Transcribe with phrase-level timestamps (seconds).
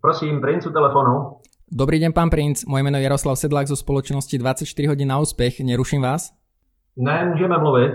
[0.00, 1.42] Prosím, princ u telefonu.
[1.68, 2.64] Dobrý deň, pán princ.
[2.64, 5.60] Moje meno je Jaroslav Sedlák zo spoločnosti 24 hodín na úspech.
[5.60, 6.32] Neruším vás?
[6.96, 7.92] Ne, můžeme mluvit.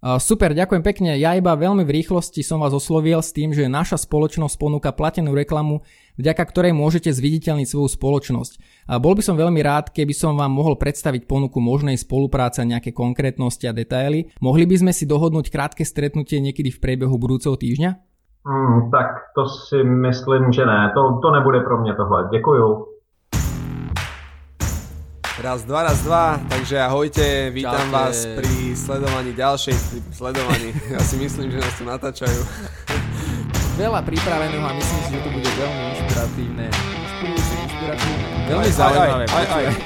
[0.00, 1.20] Super, ďakujem pekne.
[1.20, 5.36] Ja iba veľmi v rýchlosti som vás oslovil s tým, že naša spoločnosť ponúka platenú
[5.36, 5.84] reklamu,
[6.16, 8.86] vďaka ktorej môžete zviditeľniť svoju spoločnosť.
[8.88, 12.68] A bol by som veľmi rád, keby som vám mohol predstaviť ponuku možnej spolupráce a
[12.70, 14.32] nejaké konkrétnosti a detaily.
[14.40, 18.09] Mohli by sme si dohodnúť krátke stretnutie niekedy v priebehu budúceho týždňa?
[18.40, 20.90] Hmm, tak to si myslím, že ne.
[20.94, 22.28] To, to nebude pro mě tohle.
[22.30, 22.86] Děkuju.
[25.42, 27.96] Raz, dva, raz, dva, takže ahojte, vítam Čaute.
[27.96, 32.40] vás pri sledovaní ďalšej, pri sledovaní, ja si myslím, že nás tu natáčajú.
[33.80, 36.66] Veľa pripraveného a myslím si, že to bude veľmi inšpiratívne.
[36.68, 38.24] Inšpirujúce, inšpiratívne.
[38.52, 39.24] Veľmi zaujímavé.
[39.32, 39.76] Aj, aj, aj.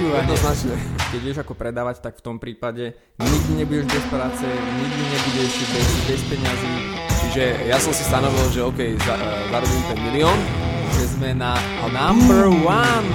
[0.00, 0.74] Jednoznačne.
[1.12, 5.88] Keď vieš ako predávať, tak v tom prípade nikdy nebudeš bez práce, nikdy nebudeš bez,
[6.08, 6.95] bez peňazí.
[7.36, 10.38] Čiže ja som si stanovil, že OK, za, uh, zarobím ten milión.
[10.96, 11.52] Že sme na
[11.92, 13.12] number one.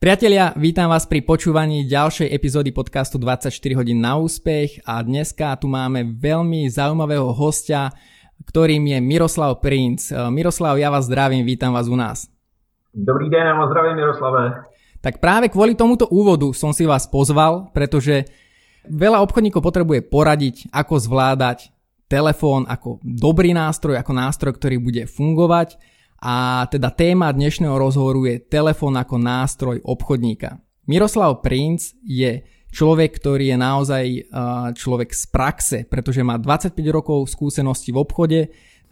[0.00, 5.68] Priatelia, vítam vás pri počúvaní ďalšej epizódy podcastu 24 hodín na úspech a dneska tu
[5.68, 7.92] máme veľmi zaujímavého hostia,
[8.48, 10.08] ktorým je Miroslav Princ.
[10.08, 12.24] E, Miroslav, ja vás zdravím, vítam vás u nás.
[12.96, 14.64] Dobrý den, vás zdravím Miroslave.
[15.04, 18.24] Tak práve kvôli tomuto úvodu som si vás pozval, pretože
[18.88, 21.72] veľa obchodníkov potrebuje poradiť, ako zvládať
[22.04, 25.80] telefón ako dobrý nástroj, ako nástroj, ktorý bude fungovať
[26.20, 30.60] a teda téma dnešného rozhovoru je telefón ako nástroj obchodníka.
[30.84, 34.04] Miroslav Princ je človek, ktorý je naozaj
[34.76, 38.40] človek z praxe, pretože má 25 rokov skúsenosti v obchode,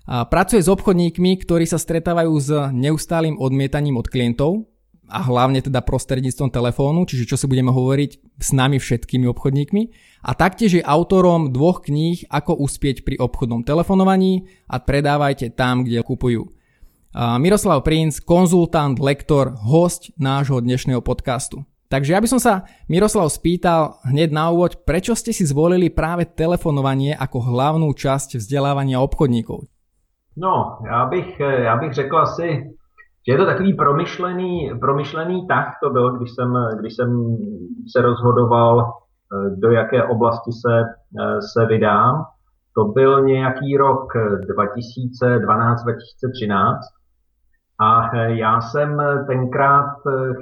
[0.03, 4.67] a pracuje s obchodníkmi, ktorí sa stretávajú s neustálým odmietaním od klientov
[5.09, 9.83] a hlavne teda prostredníctvom telefónu, čiže čo si budeme hovoriť s nami všetkými obchodníkmi.
[10.23, 16.01] A taktiež je autorom dvoch kníh Ako uspieť pri obchodnom telefonovaní a predávajte tam, kde
[16.07, 16.47] kupujú.
[17.13, 21.61] Miroslav Princ, konzultant, lektor, host nášho dnešného podcastu.
[21.93, 26.25] Takže ja by som sa Miroslav spýtal hneď na úvod, prečo ste si zvolili práve
[26.25, 29.69] telefonovanie ako hlavnú časť vzdelávania obchodníkov?
[30.37, 32.49] No, já bych, já bych řekl asi,
[33.27, 37.37] že je to takový promyšlený, promyšlený tah to byl, když jsem, když jsem
[37.93, 38.87] se rozhodoval, eh,
[39.57, 40.85] do jaké oblasti se,
[41.21, 42.25] eh, se vydám.
[42.75, 44.13] To byl nějaký rok
[44.49, 46.81] 2012-2013
[47.79, 49.97] a eh, já jsem tenkrát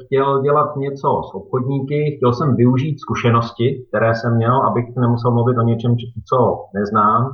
[0.04, 5.58] chtěl dělat něco s obchodníky, chtěl jsem využít zkušenosti, které jsem měl, abych nemusel mluvit
[5.58, 5.96] o něčem,
[6.28, 7.32] co neznám.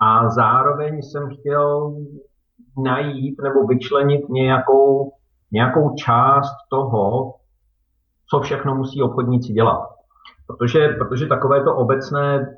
[0.00, 1.94] A zároveň jsem chtěl
[2.78, 5.12] najít nebo vyčlenit nějakou,
[5.52, 7.34] nějakou část toho,
[8.30, 9.88] co všechno musí obchodníci dělat.
[10.46, 12.56] Protože, protože takovéto obecné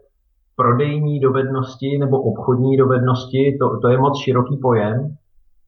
[0.56, 5.16] prodejní dovednosti nebo obchodní dovednosti, to, to je moc široký pojem,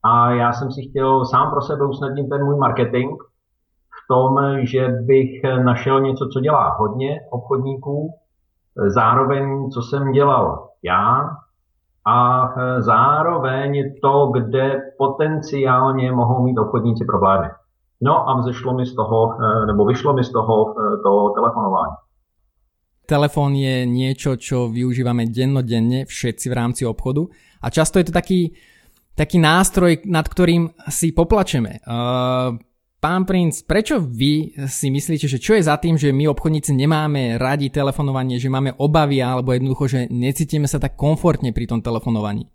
[0.03, 3.11] a já jsem si chtěl sám pro sebe usnadnit ten můj marketing
[3.89, 8.13] v tom, že bych našel něco, co dělá hodně obchodníků,
[8.87, 11.29] zároveň, co jsem dělal já,
[12.05, 12.49] a
[12.79, 17.47] zároveň to, kde potenciálně mohou mít obchodníci problémy.
[18.01, 21.95] No a vzešlo mi z toho, nebo vyšlo mi z toho to telefonování.
[23.03, 27.27] Telefón je niečo, čo využívame dennodenne všetci v rámci obchodu
[27.59, 28.55] a často je to taký
[29.13, 31.85] taký nástroj, nad ktorým si poplačeme.
[31.85, 32.57] Uh,
[33.03, 37.35] pán Princ, prečo vy si myslíte, že čo je za tým, že my obchodníci nemáme
[37.35, 42.47] radi telefonovanie, že máme obavy alebo jednoducho, že necítime sa tak komfortně pri tom telefonovaní?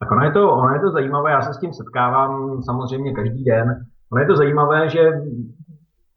[0.00, 3.44] Tak ono je, to, ono je to zajímavé, já se s tím setkávám samozřejmě každý
[3.44, 3.68] den.
[4.12, 5.02] Ono je to zajímavé, že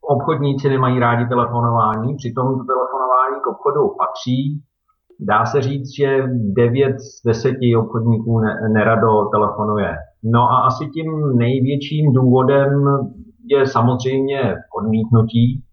[0.01, 4.63] obchodníci nemají rádi telefonování, přitom to telefonování k obchodu patří,
[5.19, 6.23] Dá se říct, že
[6.53, 8.39] 9 z 10 obchodníků
[8.73, 9.95] nerado telefonuje.
[10.23, 12.85] No a asi tím největším důvodem
[13.45, 15.63] je samozřejmě odmítnutí.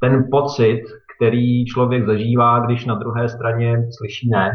[0.00, 0.82] Ten pocit,
[1.16, 4.50] který člověk zažívá, když na druhé straně slyší ne.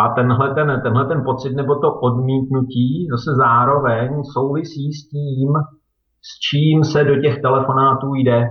[0.00, 5.48] A tenhle ten, tenhle ten pocit nebo to odmítnutí zase zároveň souvisí s tím,
[6.22, 8.48] s čím se do těch telefonátů jde.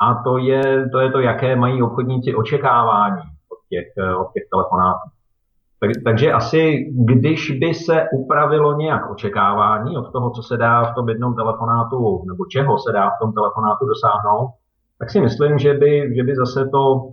[0.00, 3.22] A to je to, je to jaké mají obchodníci očekávání
[3.72, 5.06] těch, eh, od těch telefonátů.
[5.82, 10.94] Tak, takže asi, když by se upravilo nějak očekávání od toho, co se dá v
[10.94, 14.50] tom jednom telefonátu, nebo čeho se dá v tom telefonátu dosáhnout,
[14.98, 17.10] tak si myslím, že by, že by zase to,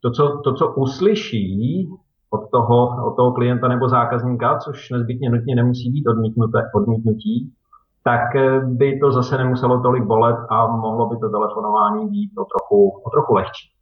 [0.00, 1.88] to, co, to, co uslyší
[2.30, 7.52] od toho, od toho klienta nebo zákazníka, což nezbytně nutně nemusí být odmítnuté, odmítnutí,
[8.04, 12.44] tak eh, by to zase nemuselo tolik bolet a mohlo by to telefonování být o
[12.44, 13.77] trochu, o trochu lehčí.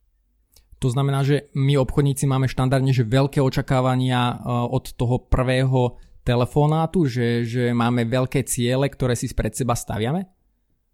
[0.78, 5.96] To znamená, že my obchodníci máme štandardne že veľké očakávania od toho prvého
[6.26, 10.26] telefonátu, že, že máme veľké ciele, ktoré si pred seba staviame?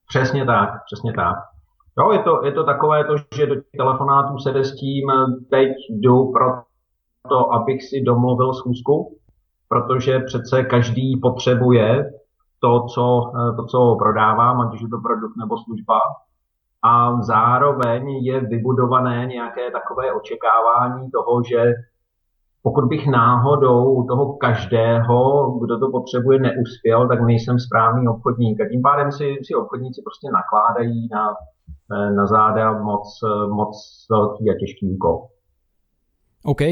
[0.09, 1.37] Přesně tak, přesně tak.
[1.99, 5.11] Jo, je to, je to takové to, že do telefonátů se jde s tím,
[5.51, 6.47] teď jdu pro
[7.29, 9.19] to, abych si domluvil schůzku,
[9.69, 12.11] protože přece každý potřebuje
[12.61, 15.99] to, co, to, co prodávám, ať už je to produkt nebo služba.
[16.85, 21.73] A zároveň je vybudované nějaké takové očekávání toho, že
[22.63, 28.61] pokud bych náhodou toho každého, kdo to potřebuje, neuspěl, tak nejsem správný obchodník.
[28.61, 31.35] A tím pádem si, si obchodníci prostě nakládají na,
[32.17, 35.27] na záda moc, moc velký a těžký úkol.
[36.43, 36.63] OK.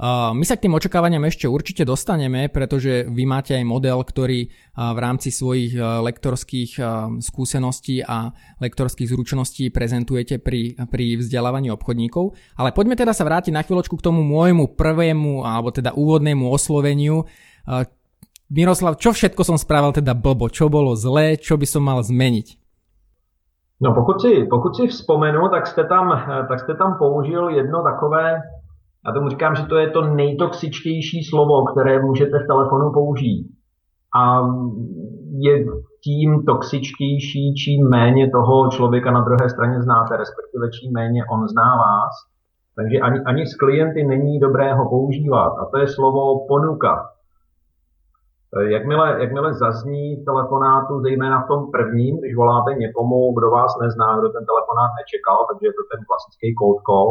[0.00, 4.48] Uh, my sa k tým očakávaniam ešte určite dostaneme, pretože vy máte aj model, ktorý
[4.48, 6.80] uh, v rámci svojich uh, lektorských
[7.20, 8.32] skúseností a
[8.64, 12.32] lektorských zručností prezentujete pri, pri vzdelávaní obchodníkov.
[12.56, 17.28] Ale poďme teda sa vrátiť na chvíľočku k tomu môjmu prvému, alebo teda úvodnému osloveniu.
[18.48, 20.48] Miroslav, čo všetko som spravil teda blbo?
[20.48, 21.36] Čo bolo zlé?
[21.36, 22.56] Čo by som mal zmeniť?
[23.80, 26.10] No pokud si, pokud si vzpomenu, tak jste, tam,
[26.48, 28.42] tak jste tam použil jedno takové
[29.08, 33.48] já tomu říkám, že to je to nejtoxičtější slovo, které můžete v telefonu použít.
[34.20, 34.40] A
[35.38, 35.64] je
[36.04, 41.76] tím toxičtější, čím méně toho člověka na druhé straně znáte, respektive čím méně on zná
[41.76, 42.12] vás.
[42.76, 45.52] Takže ani, ani s klienty není dobré ho používat.
[45.60, 47.10] A to je slovo ponuka.
[48.68, 54.18] Jakmile, jakmile zazní v telefonátu, zejména v tom prvním, když voláte někomu, kdo vás nezná,
[54.18, 57.08] kdo ten telefonát nečekal, takže je to ten klasický cold call,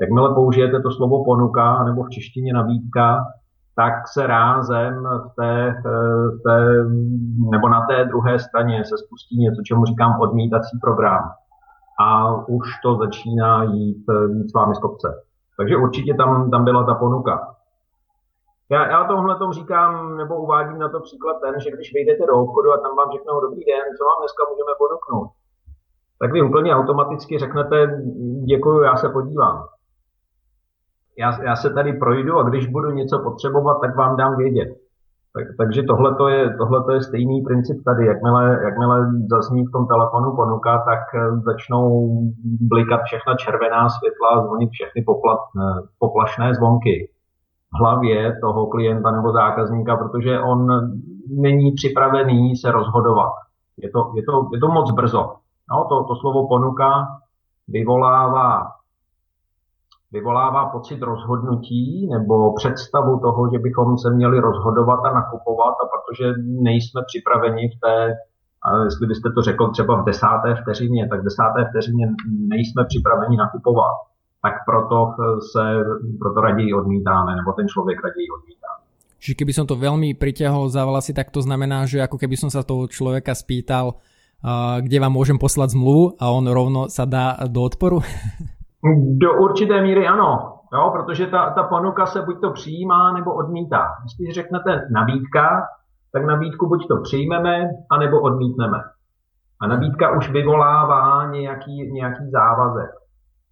[0.00, 3.24] Jakmile použijete to slovo ponuka nebo v češtině nabídka,
[3.76, 6.84] tak se rázem v té, v té,
[7.50, 11.30] nebo na té druhé straně se spustí něco, čemu říkám odmítací program.
[12.00, 15.22] A už to začíná jít, jít s vámi z kopce.
[15.56, 17.54] Takže určitě tam, tam byla ta ponuka.
[18.70, 22.34] Já, já tohle tom říkám, nebo uvádím na to příklad ten, že když vyjdete do
[22.34, 25.30] obchodu a tam vám řeknou dobrý den, co vám dneska můžeme ponuknout,
[26.20, 28.02] tak vy úplně automaticky řeknete
[28.44, 29.64] děkuji, já se podívám
[31.20, 34.68] já, já se tady projdu a když budu něco potřebovat, tak vám dám vědět.
[35.34, 38.06] Tak, takže tohle je, tohleto je stejný princip tady.
[38.06, 42.10] Jakmile, jakmile zazní v tom telefonu ponuka, tak eh, začnou
[42.60, 47.10] blikat všechna červená světla zvonit všechny poplat, eh, poplašné zvonky
[47.74, 50.66] v hlavě toho klienta nebo zákazníka, protože on
[51.28, 53.32] není připravený se rozhodovat.
[53.76, 55.34] Je to, je to, je to moc brzo.
[55.70, 57.06] No, to, to slovo ponuka
[57.68, 58.79] vyvolává
[60.12, 66.32] vyvolává pocit rozhodnutí nebo představu toho, že bychom se měli rozhodovat a nakupovat a protože
[66.38, 68.14] nejsme připraveni v té,
[68.84, 72.06] jestli byste to řekl třeba v desáté vteřině, tak v desáté vteřině
[72.48, 73.94] nejsme připraveni nakupovat,
[74.42, 75.14] tak proto
[75.52, 75.64] se
[76.20, 78.60] proto raději odmítáme, nebo ten člověk raději odmítá.
[79.20, 82.48] Čiže keby som to veľmi pritiahol za vlasy, tak to znamená, že ako keby som
[82.48, 84.00] sa toho človeka spýtal,
[84.80, 88.00] kde vám môžem poslať zmluvu a on rovno sa dá do odporu?
[89.18, 93.86] Do určité míry ano, jo, protože ta, ta ponuka se buď to přijímá nebo odmítá.
[94.18, 95.62] Když řeknete nabídka,
[96.12, 98.78] tak nabídku buď to přijmeme, anebo odmítneme.
[99.62, 102.90] A nabídka už vyvolává nějaký, nějaký závazek.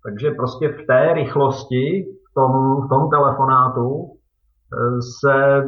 [0.05, 2.53] Takže prostě v té rychlosti, v tom,
[2.87, 4.19] v tom telefonátu,
[5.21, 5.65] se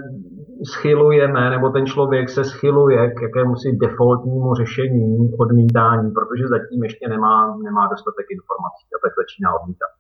[0.65, 7.57] schylujeme, nebo ten člověk se schyluje k jakémusi defaultnímu řešení odmítání, protože zatím ještě nemá,
[7.65, 9.91] nemá dostatek informací a tak začíná odmítat.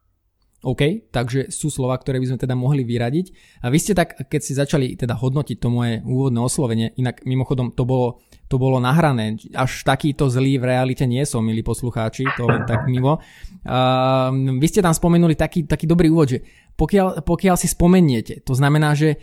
[0.60, 3.32] OK, takže sú slova, ktoré by sme teda mohli vyradiť.
[3.64, 7.72] A vy ste tak, keď si začali teda hodnotiť to moje úvodné oslovenie, inak mimochodom
[7.72, 12.44] to bolo, to bolo nahrané, až takýto zlý v realite nie som, milí poslucháči, to
[12.44, 13.24] len tak mimo.
[13.64, 14.28] Uh,
[14.60, 16.44] vy ste tam spomenuli taký, taký dobrý úvod, že
[16.80, 19.20] pokiaľ, pokiaľ si spomeniete, to znamená, že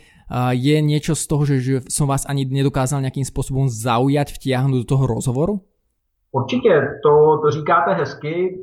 [0.54, 4.86] je niečo z toho, že, že som vás ani nedokázal nejakým spôsobom zaujať, vtiahnuť do
[4.86, 5.54] toho rozhovoru?
[6.32, 8.58] Určitě, to, to říkáte hezky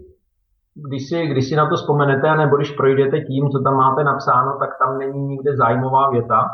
[0.75, 4.57] když si, když si na to vzpomenete, nebo když projdete tím, co tam máte napsáno,
[4.59, 6.49] tak tam není nikde zájmová věta.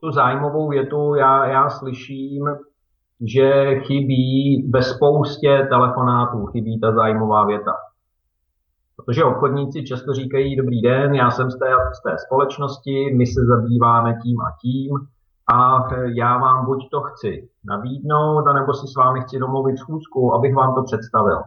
[0.00, 2.44] Tu zájmovou větu já, já slyším,
[3.20, 7.72] že chybí ve spoustě telefonátů, chybí ta zájmová věta.
[9.06, 11.66] Protože obchodníci často říkají, dobrý den, já jsem z té,
[11.98, 14.90] z té společnosti, my se zabýváme tím a tím
[15.54, 20.54] a já vám buď to chci nabídnout, anebo si s vámi chci domluvit schůzku, abych
[20.54, 21.38] vám to představil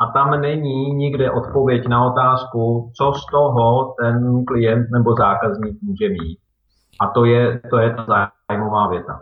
[0.00, 6.08] a tam není nikde odpověď na otázku, co z toho ten klient nebo zákazník může
[6.08, 6.38] mít.
[7.00, 8.06] A to je, to je ta
[8.48, 9.20] zájmová věta.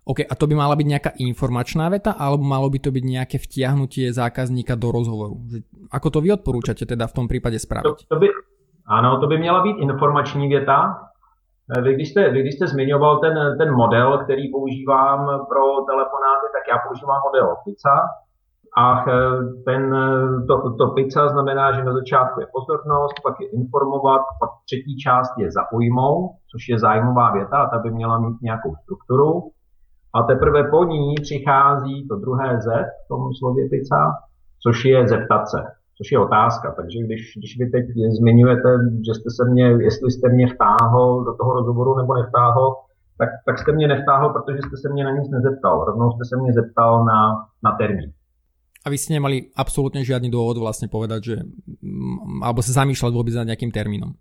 [0.00, 3.36] OK, a to by mala byť nejaká informačná veta, alebo malo by to byť nejaké
[3.36, 5.36] vtiahnutie zákazníka do rozhovoru?
[5.92, 8.08] Ako to vy odporúčate teda v tom prípade spraviť?
[8.08, 8.28] To, to by,
[8.88, 11.10] ano, to by měla být informační věta.
[11.76, 16.46] Eh, vy když jste, vy, když jste zmiňoval ten, ten model, který používám pro telefonáty,
[16.52, 17.96] tak já používám model pizza.
[18.76, 19.12] A eh,
[19.64, 19.82] ten,
[20.48, 25.32] to, to pizza znamená, že na začátku je pozornost, pak je informovat, pak třetí část
[25.38, 29.50] je zaujmout, což je zájmová věta a ta by měla mít nějakou strukturu.
[30.14, 32.66] A teprve po ní přichází to druhé Z
[33.04, 34.02] v tom slově pizza,
[34.62, 35.60] což je zeptat se,
[35.96, 36.74] což je otázka.
[36.76, 37.84] Takže když, když vy teď
[38.18, 38.70] zmiňujete,
[39.06, 42.74] že jste se mě, jestli jste mě vtáhl do toho rozhovoru nebo nevtáhl,
[43.18, 45.84] tak, tak jste mě nevtáhl, protože jste se mě na nic nezeptal.
[45.84, 47.20] Rovnou jste se mě zeptal na,
[47.64, 48.12] na termín.
[48.80, 51.36] A vy ste nemali absolútne žiadny dôvod vlastne povedať, že
[52.40, 54.16] alebo sa zamýšľať vôbec nad nejakým termínom.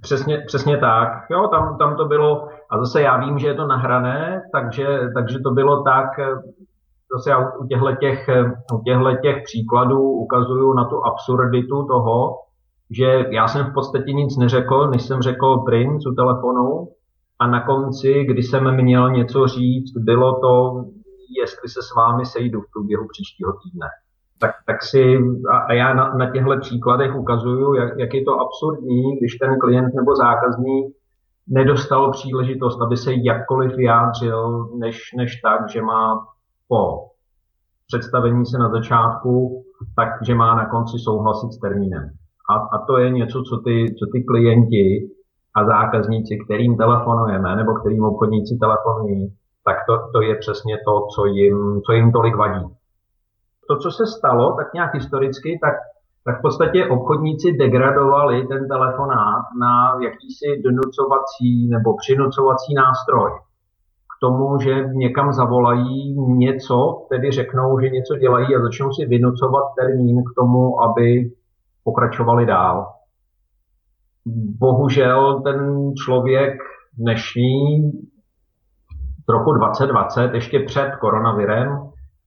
[0.00, 1.08] Přesně, přesně tak.
[1.30, 5.38] Jo, tam, tam to bylo, a zase já vím, že je to nahrané, takže, takže
[5.38, 6.08] to bylo tak,
[7.12, 8.28] zase já u těchto těch,
[8.72, 12.38] u těchto těch příkladů ukazuju na tu absurditu toho,
[12.90, 16.88] že já jsem v podstatě nic neřekl, než jsem řekl princ u telefonu
[17.38, 20.84] a na konci, kdy jsem měl něco říct, bylo to,
[21.40, 23.86] jestli se s vámi sejdu v průběhu příštího týdne
[24.38, 25.18] tak, tak si,
[25.66, 29.94] a já na, na těchto příkladech ukazuju, jak, jak je to absurdní, když ten klient
[29.94, 30.96] nebo zákazník
[31.48, 36.26] nedostal příležitost, aby se jakkoliv vyjádřil, než, než tak, že má
[36.68, 37.04] po
[37.86, 39.64] představení se na začátku,
[39.96, 42.10] tak, že má na konci souhlasit s termínem.
[42.50, 45.10] A, a to je něco, co ty, co ty klienti
[45.54, 49.32] a zákazníci, kterým telefonujeme, nebo kterým obchodníci telefonují,
[49.64, 52.66] tak to, to je přesně to, co jim, co jim tolik vadí
[53.68, 55.74] to, co se stalo, tak nějak historicky, tak,
[56.24, 63.30] tak v podstatě obchodníci degradovali ten telefonát na jakýsi donucovací nebo přinucovací nástroj.
[64.16, 69.64] K tomu, že někam zavolají něco, tedy řeknou, že něco dělají a začnou si vynucovat
[69.80, 71.30] termín k tomu, aby
[71.84, 72.86] pokračovali dál.
[74.58, 76.58] Bohužel ten člověk
[76.98, 77.92] dnešní,
[79.28, 81.78] roku 2020, ještě před koronavirem,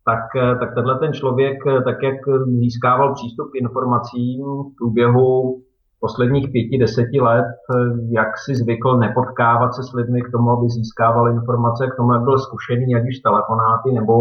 [0.09, 5.61] tak, eh, tak tenhle ten člověk, eh, tak jak získával přístup k informacím v průběhu
[5.99, 7.75] posledních pěti, deseti let, eh,
[8.09, 12.23] jak si zvykl nepotkávat se s lidmi k tomu, aby získával informace, k tomu, jak
[12.23, 14.15] byl zkušený, jak již telefonáty nebo,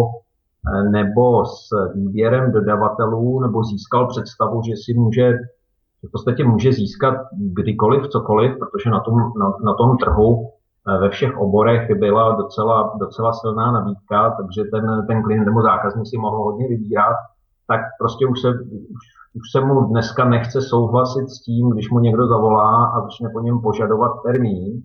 [0.90, 5.32] nebo s výběrem dodavatelů, nebo získal představu, že si může
[6.08, 10.50] v podstatě může získat kdykoliv, cokoliv, protože na tom, na, na tom trhu
[10.96, 16.18] ve všech oborech byla docela, docela silná nabídka, takže ten, ten klient nebo zákazník si
[16.18, 17.16] mohl hodně vybírat,
[17.66, 19.04] tak prostě už se, už,
[19.34, 23.40] už se mu dneska nechce souhlasit s tím, když mu někdo zavolá a začne po
[23.40, 24.82] něm požadovat termín,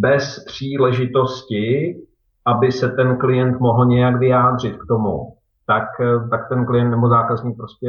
[0.00, 1.96] bez příležitosti,
[2.44, 5.36] aby se ten klient mohl nějak vyjádřit k tomu
[5.66, 7.88] tak, eh, tak ten klient nebo zákazník prostě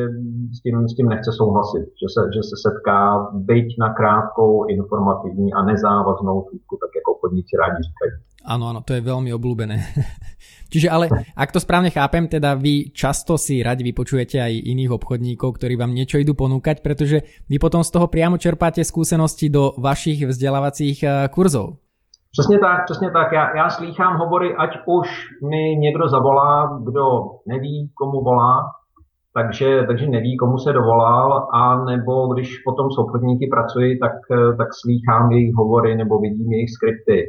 [0.57, 5.53] s tím, s tím nechce souhlasit, že se, že se setká byť na krátkou, informativní
[5.53, 8.11] a nezávaznou schůzku, tak jako obchodníci rádi říkají.
[8.45, 9.81] Áno, áno, to je veľmi obľúbené.
[10.71, 15.57] Čiže ale, ak to správne chápem, teda vy často si radi vypočujete aj iných obchodníkov,
[15.57, 20.29] ktorí vám niečo idú ponúkať, pretože vy potom z toho priamo čerpáte skúsenosti do vašich
[20.29, 21.81] vzdelávacích eh, kurzov.
[22.35, 23.31] Přesně tak, přesně tak.
[23.31, 25.07] Já, já slýchám hovory, ať už
[25.49, 27.05] mi někdo zavolá, kdo
[27.47, 28.63] neví, komu volá,
[29.33, 34.11] takže, takže neví, komu se dovolal, a nebo když potom s obchodníky pracuji, tak,
[34.57, 37.27] tak slýchám jejich hovory nebo vidím jejich skripty.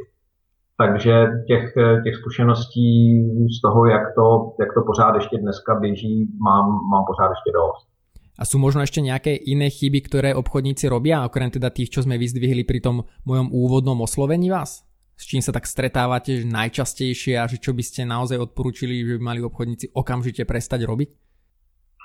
[0.77, 1.73] Takže těch,
[2.03, 3.23] těch zkušeností
[3.57, 7.87] z toho, jak to, jak to pořád ještě dneska běží, mám, mám pořád ještě dost.
[8.37, 12.21] A sú možno ešte nejaké iné chyby, ktoré obchodníci robia, okrem teda tých, čo sme
[12.21, 14.86] vyzdvihli pri tom mojom úvodnom oslovení vás?
[15.17, 19.21] S čím sa tak stretávate najčastejšie a že čo by ste naozaj odporúčili, že by
[19.25, 21.09] mali obchodníci okamžite prestať robiť?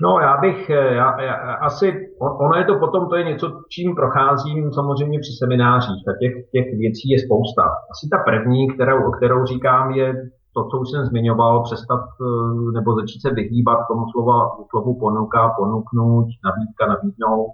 [0.03, 4.73] No já bych, já, já, asi, ono je to potom, to je něco, čím procházím
[4.73, 7.63] samozřejmě při seminářích, tak těch, těch věcí je spousta.
[7.63, 10.15] Asi ta první, kterou, kterou říkám, je
[10.55, 15.55] to, co už jsem zmiňoval, přestat eh, nebo začít se vyhýbat tomu slova, slovu ponuka,
[15.59, 17.51] ponuknout, nabídka, nabídnout.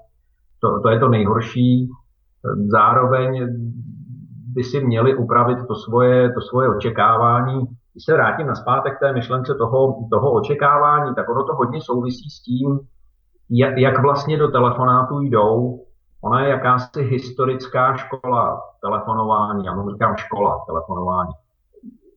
[0.61, 1.89] To, to je to nejhorší.
[2.71, 3.49] Zároveň
[4.55, 7.67] by si měli upravit to svoje, to svoje očekávání.
[7.93, 12.31] Když se vrátím na zpátek té myšlence toho, toho očekávání, tak ono to hodně souvisí
[12.31, 12.81] s tím,
[13.51, 15.85] jak, jak vlastně do telefonátu jdou.
[16.25, 21.33] Ona je jakási historická škola telefonování, já mu říkám škola telefonování.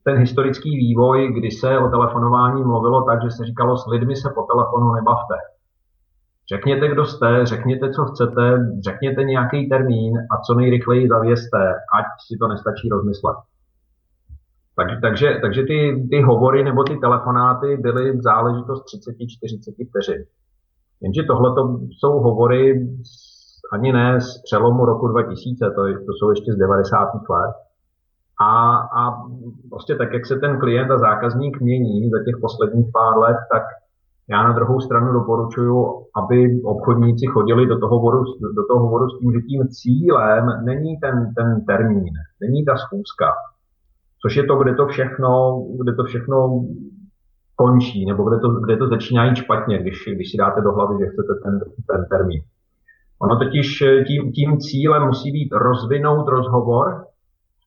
[0.04, 4.30] Ten historický vývoj, kdy se o telefonování mluvilo tak, že se říkalo, s lidmi se
[4.36, 5.36] po telefonu nebavte.
[6.52, 12.38] Řekněte, kdo jste, řekněte, co chcete, řekněte nějaký termín a co nejrychleji zavěste, ať si
[12.38, 13.36] to nestačí rozmyslet.
[14.76, 20.24] Tak, takže takže ty, ty hovory nebo ty telefonáty byly záležitost 30-40 vteřin.
[21.02, 21.50] Jenže tohle
[22.00, 22.88] jsou hovory
[23.72, 27.10] ani ne z přelomu roku 2000, to, to jsou ještě z 90.
[27.30, 27.56] let.
[28.42, 29.24] A, a
[29.70, 33.64] prostě tak, jak se ten klient a zákazník mění za těch posledních pár let, tak
[34.30, 35.86] já na druhou stranu doporučuji,
[36.16, 38.24] aby obchodníci chodili do toho hovoru,
[38.56, 43.32] do toho hovoru s tím, že tím cílem není ten, ten termín, není ta schůzka,
[44.22, 46.66] což je to, kde to všechno, kde to všechno
[47.56, 50.96] končí, nebo kde to, kde to začíná jít špatně, když, když si dáte do hlavy,
[51.00, 51.60] že chcete ten,
[51.90, 52.42] ten termín.
[53.22, 57.06] Ono totiž tím, tím cílem musí být rozvinout rozhovor,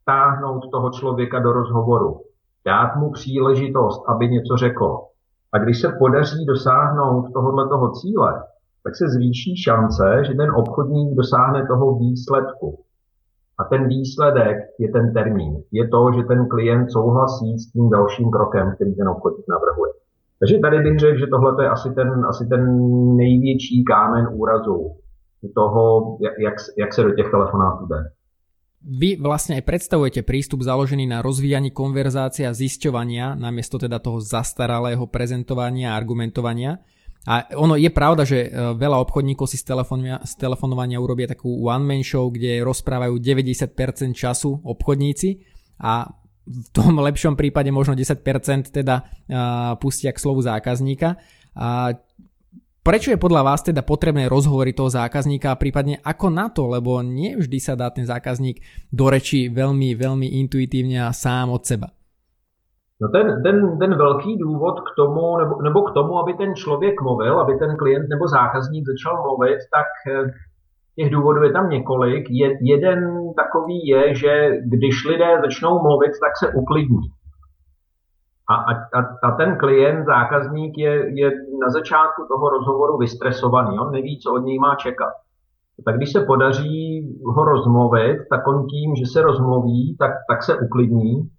[0.02, 2.20] vtáhnout toho člověka do rozhovoru,
[2.66, 4.98] dát mu příležitost, aby něco řekl,
[5.54, 8.42] a když se podaří dosáhnout tohohle toho cíle,
[8.84, 12.78] tak se zvýší šance, že ten obchodník dosáhne toho výsledku.
[13.58, 15.62] A ten výsledek je ten termín.
[15.72, 19.92] Je to, že ten klient souhlasí s tím dalším krokem, který ten obchodník navrhuje.
[20.38, 22.62] Takže tady bych řekl, že tohle je asi ten, asi ten
[23.16, 24.90] největší kámen úrazu
[25.54, 27.96] toho, jak, jak se do těch telefonátů jde.
[28.84, 35.08] Vy vlastne aj predstavujete prístup založený na rozvíjaní konverzácia a zisťovania, namiesto teda toho zastaralého
[35.08, 36.84] prezentovania a argumentovania.
[37.24, 42.04] A ono je pravda, že e, veľa obchodníkov si z, z telefonovania urobia takú one-man
[42.04, 45.40] show, kde rozprávajú 90% času obchodníci
[45.80, 46.04] a
[46.44, 48.20] v tom lepšom prípade možno 10%
[48.68, 51.16] teda uh, pustia k slovu zákazníka.
[51.56, 51.96] A
[52.84, 57.32] Prečo je podľa vás teda potrebné rozhovoriť toho zákazníka prípadne ako na to, lebo nie
[57.32, 58.60] vždy sa dá ten zákazník
[58.92, 61.88] do reči veľmi, veľmi intuitívne a sám od seba?
[63.00, 67.00] No ten, ten, ten velký důvod k tomu, nebo, nebo k tomu, aby ten člověk
[67.00, 70.28] mluvil, aby ten klient nebo zákazník začal mluvit, tak eh,
[70.96, 72.24] těch důvodů je tam několik.
[72.30, 73.00] Je, jeden
[73.32, 74.32] takový je, že
[74.64, 77.08] když lidé začnou mluvit, tak se uklidní.
[78.50, 84.18] A, a, a ten klient, zákazník je, je na začátku toho rozhovoru vystresovaný, on neví,
[84.18, 85.12] co od něj má čekat.
[85.84, 90.58] Tak když se podaří ho rozmluvit, tak on tím, že se rozmluví, tak, tak se
[90.58, 91.30] uklidní.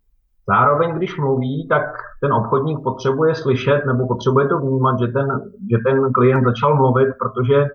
[0.48, 1.84] Zároveň, když mluví, tak
[2.22, 5.28] ten obchodník potřebuje slyšet nebo potřebuje to vnímat, že ten,
[5.72, 7.66] že ten klient začal mluvit, protože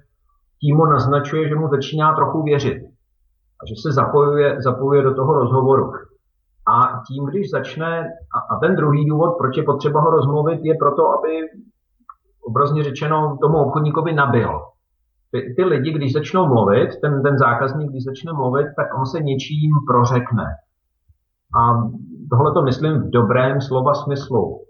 [0.61, 2.83] tím mu naznačuje, že mu začíná trochu věřit
[3.63, 5.93] a že se zapojuje, zapojuje do toho rozhovoru.
[7.01, 8.09] A tím, když začne,
[8.51, 11.29] a ten druhý důvod, proč je potřeba ho rozmluvit, je proto, aby
[12.43, 14.61] obrazně řečeno tomu obchodníkovi nabil.
[15.31, 19.21] Ty, ty lidi, když začnou mluvit, ten, ten zákazník, když začne mluvit, tak on se
[19.21, 20.45] něčím prořekne.
[21.61, 21.89] A
[22.31, 24.61] tohle to myslím v dobrém slova smyslu.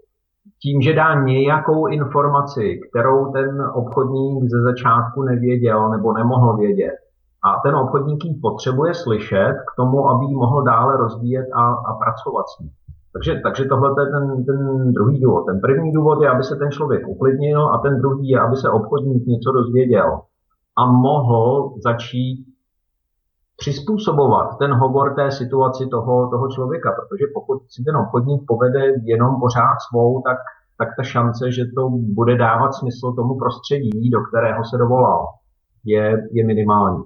[0.63, 6.95] Tím, že dá nějakou informaci, kterou ten obchodník ze začátku nevěděl nebo nemohl vědět,
[7.43, 11.93] a ten obchodník ji potřebuje slyšet k tomu, aby ji mohl dále rozvíjet a, a
[11.93, 12.69] pracovat s ní.
[13.13, 15.45] Takže, takže tohle je ten, ten druhý důvod.
[15.45, 18.69] Ten první důvod je, aby se ten člověk uklidnil a ten druhý je, aby se
[18.69, 20.21] obchodník něco dozvěděl
[20.77, 22.45] a mohl začít
[23.57, 29.39] přizpůsobovat ten hovor té situaci toho, toho člověka, protože pokud si ten obchodník povede jenom
[29.39, 30.37] pořád svou, tak,
[30.77, 35.25] tak ta šance, že to bude dávat smysl tomu prostředí, do kterého se dovolal,
[35.85, 37.03] je, je minimální.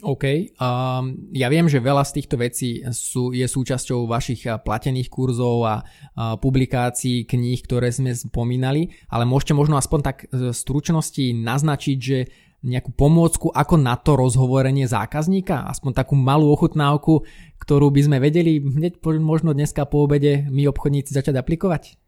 [0.00, 0.24] OK.
[0.56, 5.84] Um, ja viem, že veľa z týchto vecí sú, je súčasťou vašich platených kurzov a,
[6.16, 12.18] a publikácií, kníh, ktoré sme spomínali, ale môžete možno aspoň tak v stručnosti naznačiť, že
[12.60, 17.24] nejakú pomôcku ako na to rozhovorenie zákazníka, aspoň takú malú ochutnávku,
[17.60, 21.99] ktorú by sme vedeli hneď možno dneska po obede my obchodníci začať aplikovať?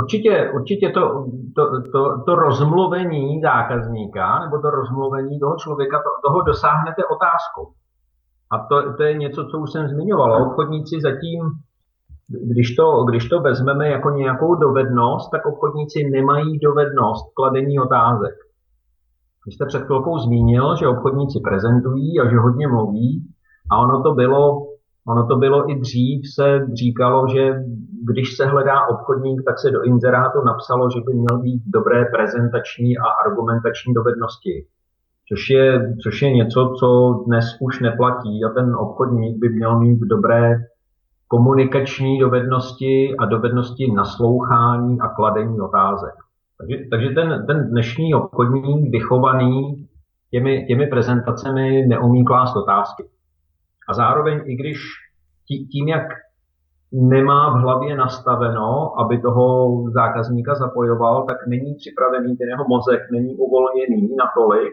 [0.00, 6.42] Určitě, určitě to, to, to, to rozmluvení zákazníka nebo to rozmluvení toho člověka, to, toho
[6.42, 7.72] dosáhnete otázkou.
[8.52, 10.42] A to, to je něco, co už jsem zmiňoval.
[10.42, 11.40] Obchodníci zatím,
[12.52, 18.34] když to, když to vezmeme jako nějakou dovednost, tak obchodníci nemají dovednost kladení otázek.
[19.46, 23.24] Vy jste před chvilkou zmínil, že obchodníci prezentují a že hodně mluví
[23.70, 24.69] a ono to bylo
[25.08, 27.54] Ono to bylo i dřív, se říkalo, že
[28.02, 32.98] když se hledá obchodník, tak se do inzerátu napsalo, že by měl být dobré prezentační
[32.98, 34.66] a argumentační dovednosti.
[35.28, 40.00] Což je, což je něco, co dnes už neplatí a ten obchodník by měl mít
[40.00, 40.58] dobré
[41.28, 46.14] komunikační dovednosti a dovednosti naslouchání a kladení otázek.
[46.58, 49.86] Takže, takže ten, ten dnešní obchodník vychovaný
[50.30, 53.04] těmi, těmi prezentacemi neumí klást otázky.
[53.90, 54.78] A zároveň, i když
[55.72, 56.06] tím, jak
[56.92, 63.34] nemá v hlavě nastaveno, aby toho zákazníka zapojoval, tak není připravený, ten jeho mozek není
[63.34, 64.72] uvolněný natolik,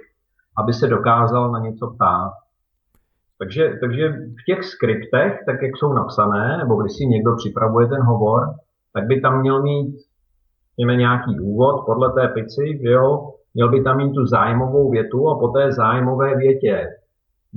[0.57, 2.31] aby se dokázal na něco ptát.
[3.39, 8.01] Takže, takže v těch skriptech, tak jak jsou napsané, nebo když si někdo připravuje ten
[8.01, 8.41] hovor,
[8.93, 9.95] tak by tam měl mít
[10.77, 15.29] měme nějaký úvod podle té pici, že jo, měl by tam mít tu zájmovou větu
[15.29, 16.87] a po té zájmové větě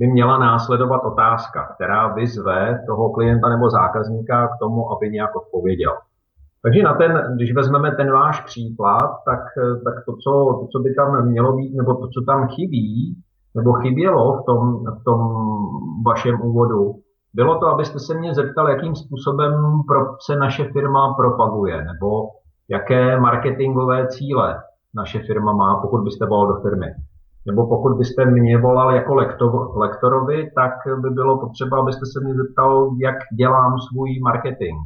[0.01, 5.91] by měla následovat otázka, která vyzve toho klienta nebo zákazníka k tomu, aby nějak odpověděl.
[6.63, 9.39] Takže na ten, když vezmeme ten váš příklad, tak,
[9.85, 13.15] tak to, co, to, co by tam mělo být, nebo to, co tam chybí,
[13.55, 15.19] nebo chybělo v tom, v tom
[16.05, 16.95] vašem úvodu,
[17.33, 19.53] bylo to, abyste se mě zeptal, jakým způsobem
[19.87, 22.29] pro, se naše firma propaguje, nebo
[22.69, 24.61] jaké marketingové cíle
[24.95, 26.87] naše firma má, pokud byste volal do firmy.
[27.47, 32.33] Nebo pokud byste mě volal jako lektor, lektorovi, tak by bylo potřeba, abyste se mě
[32.35, 34.77] zeptal, jak dělám svůj marketing.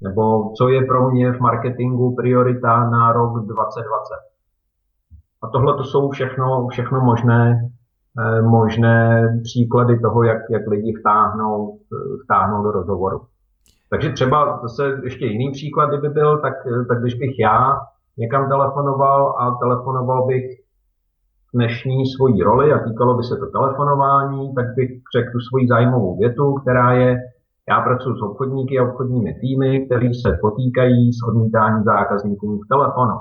[0.00, 3.84] Nebo co je pro mě v marketingu priorita na rok 2020.
[5.42, 7.70] A tohle to jsou všechno, všechno možné,
[8.18, 11.78] eh, možné příklady toho, jak, jak lidi vtáhnou,
[12.24, 13.20] vtáhnou do rozhovoru.
[13.90, 16.54] Takže třeba zase ještě jiný příklad, kdyby byl, tak,
[16.88, 17.80] tak když bych já
[18.18, 20.44] někam telefonoval a telefonoval bych
[21.58, 26.18] dnešní svoji roli a týkalo by se to telefonování, tak bych řekl tu svoji zájmovou
[26.18, 27.16] větu, která je,
[27.68, 33.16] já pracuji s obchodníky a obchodními týmy, kteří se potýkají s odmítáním zákazníků v telefonu.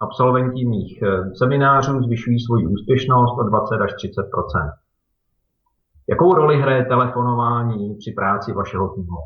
[0.00, 4.72] Absolventi mých eh, seminářů zvyšují svoji úspěšnost o 20 až 30%
[6.10, 9.18] Jakou roli hraje telefonování při práci vašeho týmu?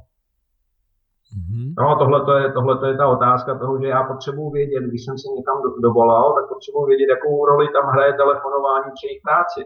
[1.36, 1.74] Mm-hmm.
[1.78, 5.18] No tohle to je, tohle je ta otázka toho, že já potřebuji vědět, když jsem
[5.18, 9.60] se někam do, dovolal, tak potřebuji vědět, jakou roli tam hraje telefonování při jejich práci.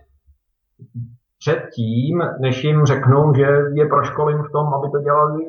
[1.39, 5.45] Předtím, než jim řeknou, že je proškolím v tom, aby to dělali,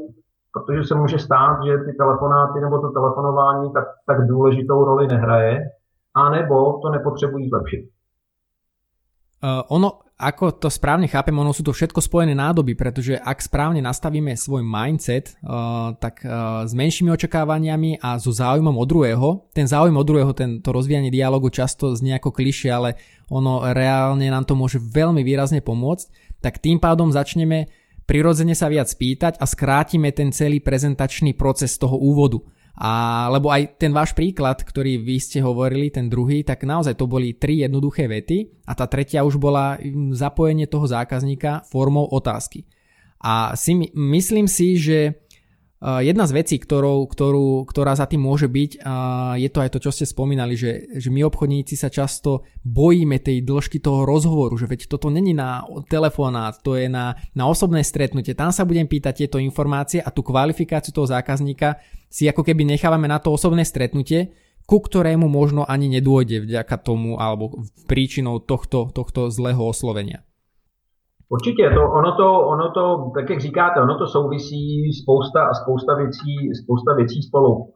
[0.53, 5.59] protože se může stát, že ty telefonáty nebo to telefonování tak, tak důležitou roli nehraje,
[6.15, 7.89] anebo to nepotřebují zlepšit.
[9.43, 13.81] Uh, ono, ako to správne chápem, ono sú to všetko spojené nádoby, pretože ak správne
[13.81, 19.65] nastavíme svoj mindset, uh, tak uh, s menšími očakávaniami a so záujmom od druhého, ten
[19.65, 23.01] záujem od druhého, ten, to rozvíjanie dialogu často znie ako klišie, ale
[23.33, 27.65] ono reálne nám to môže veľmi výrazne pomôcť, tak tým pádom začneme
[28.05, 32.43] prirodzene sa viac spýtať a skrátime ten celý prezentačný proces toho úvodu.
[32.77, 37.05] A, lebo aj ten váš príklad, ktorý vy ste hovorili, ten druhý, tak naozaj to
[37.05, 42.63] boli tri jednoduché vety a tá tretia už bola mm, zapojenie toho zákazníka formou otázky.
[43.21, 45.21] A si, myslím si, že
[45.81, 48.85] jedna z vecí, ktorou, ktorú, ktorá za tým môže byť,
[49.41, 53.41] je to aj to, čo ste spomínali, že, že my obchodníci sa často bojíme tej
[53.41, 58.37] dĺžky toho rozhovoru, že veď toto není na telefonát, to je na, na osobné stretnutie,
[58.37, 61.81] tam sa budem pýtať tieto informácie a tú kvalifikáciu toho zákazníka
[62.11, 64.35] si ako keby nechávame na to osobné stretnutie,
[64.67, 70.27] ku ktorému možno ani nedôjde vďaka tomu alebo príčinou tohto, tohto zlého oslovenia.
[71.31, 75.95] Určitě, to, ono, to, ono to, tak jak říkáte, ono to souvisí spousta a spousta
[75.95, 77.73] věcí, spousta věcí spolu.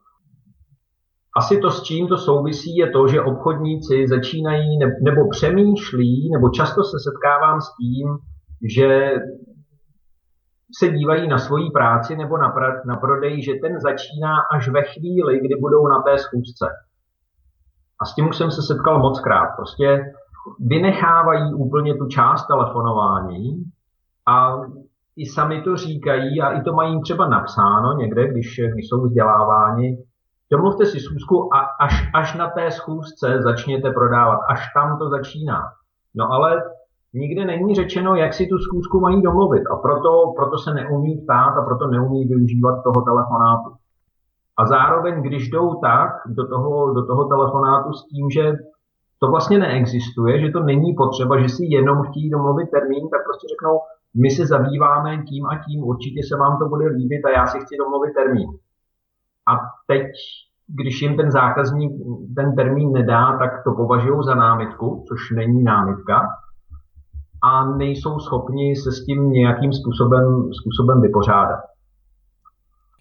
[1.38, 6.50] Asi to, s čím to souvisí, je to, že obchodníci začínají ne, nebo přemýšlí, nebo
[6.50, 8.08] často se setkávám s tím,
[8.76, 9.12] že
[10.80, 14.84] se dívají na svoji práci nebo na, pra, na prodej, že ten začíná až ve
[14.84, 16.66] chvíli, kdy budou na té schůzce.
[18.02, 19.56] A s tím už jsem se setkal moc krát.
[19.56, 20.14] Prostě
[20.60, 23.64] vynechávají úplně tu část telefonování
[24.28, 24.58] a
[25.18, 29.98] i sami to říkají a i to mají třeba napsáno někde, když, když jsou vzděláváni.
[30.52, 35.62] Domluvte si schůzku a až, až na té schůzce začněte prodávat, až tam to začíná.
[36.16, 36.64] No ale
[37.16, 41.58] nikde není řečeno, jak si tu schůzku mají domluvit a proto, proto se neumí ptát
[41.58, 43.70] a proto neumí využívat toho telefonátu.
[44.58, 48.54] A zároveň, když jdou tak do toho, do toho telefonátu s tím, že
[49.20, 53.48] to vlastně neexistuje, že to není potřeba, že si jenom chtějí domluvit termín, tak prostě
[53.48, 53.80] řeknou,
[54.16, 57.60] my se zabýváme tím a tím, určitě se vám to bude líbit a já si
[57.60, 58.50] chci domluvit termín.
[59.48, 59.54] A
[59.88, 60.06] teď,
[60.68, 61.92] když jim ten zákazník
[62.36, 66.28] ten termín nedá, tak to považují za námitku, což není námitka,
[67.46, 71.60] a nejsou schopni se s tím nějakým způsobem, způsobem vypořádat.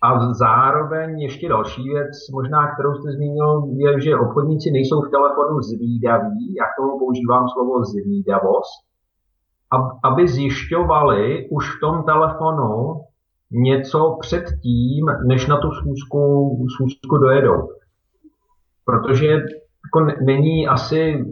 [0.03, 5.63] A zároveň ještě další věc, možná kterou jste zmínil, je, že obchodníci nejsou v telefonu
[5.63, 8.81] zvídaví, jak tomu používám slovo zvídavost,
[10.05, 13.01] aby zjišťovali už v tom telefonu
[13.51, 16.21] něco před tím, než na tu schůzku,
[16.75, 17.69] schůzku dojedou.
[18.85, 19.27] Protože
[19.85, 21.25] jako není asi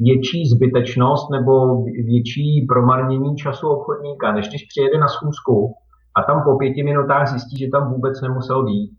[0.00, 5.74] větší zbytečnost nebo větší promarnění času obchodníka, než když přijede na schůzku
[6.16, 8.90] a tam po pěti minutách zjistí, že tam vůbec nemusel být.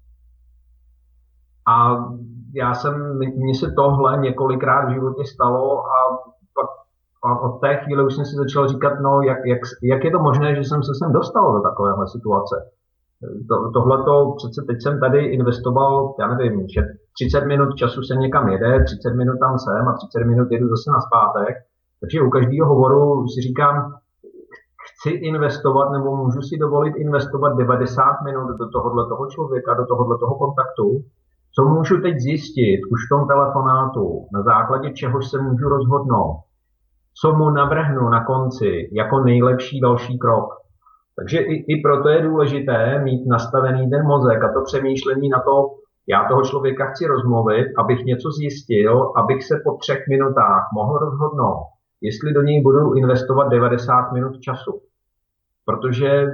[1.68, 1.96] A
[2.56, 5.98] já jsem, mně se tohle několikrát v životě stalo a
[6.56, 6.70] pak
[7.26, 10.20] a od té chvíle už jsem si začal říkat, no jak, jak, jak je to
[10.20, 12.56] možné, že jsem se sem dostal do takovéhle situace.
[13.50, 16.82] To, tohleto, přece teď jsem tady investoval, já nevím, že
[17.14, 20.92] 30 minut času se někam jede, 30 minut tam jsem a 30 minut jedu zase
[20.92, 21.56] na zpátek.
[22.00, 23.94] Takže u každého hovoru si říkám,
[24.86, 30.18] chci investovat nebo můžu si dovolit investovat 90 minut do tohohle toho člověka, do tohohle
[30.18, 31.04] toho kontaktu,
[31.56, 36.38] co můžu teď zjistit už v tom telefonátu, na základě čehož se můžu rozhodnout,
[37.22, 40.64] co mu navrhnu na konci jako nejlepší další krok.
[41.19, 45.69] Takže i, i proto je důležité mít nastavený ten mozek a to přemýšlení na to,
[46.08, 51.63] já toho člověka chci rozmluvit, abych něco zjistil, abych se po třech minutách mohl rozhodnout,
[52.01, 54.82] jestli do něj budu investovat 90 minut času.
[55.65, 56.25] Protože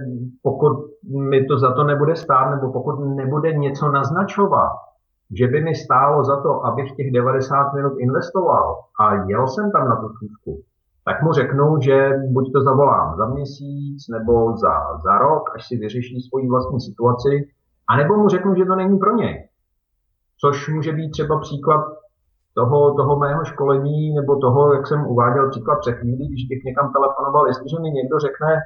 [0.41, 0.73] pokud
[1.09, 4.71] mi to za to nebude stát, nebo pokud nebude něco naznačovat,
[5.31, 9.89] že by mi stálo za to, abych těch 90 minut investoval a jel jsem tam
[9.89, 10.63] na tu schůzku,
[11.05, 15.77] tak mu řeknu, že buď to zavolám za měsíc nebo za, za rok, až si
[15.77, 17.47] vyřeší svoji vlastní situaci,
[17.89, 19.47] anebo mu řeknu, že to není pro něj.
[20.41, 21.81] Což může být třeba příklad
[22.53, 26.93] toho, toho mého školení nebo toho, jak jsem uváděl příklad před chvílí, když bych někam
[26.93, 28.59] telefonoval, jestliže mi někdo řekne,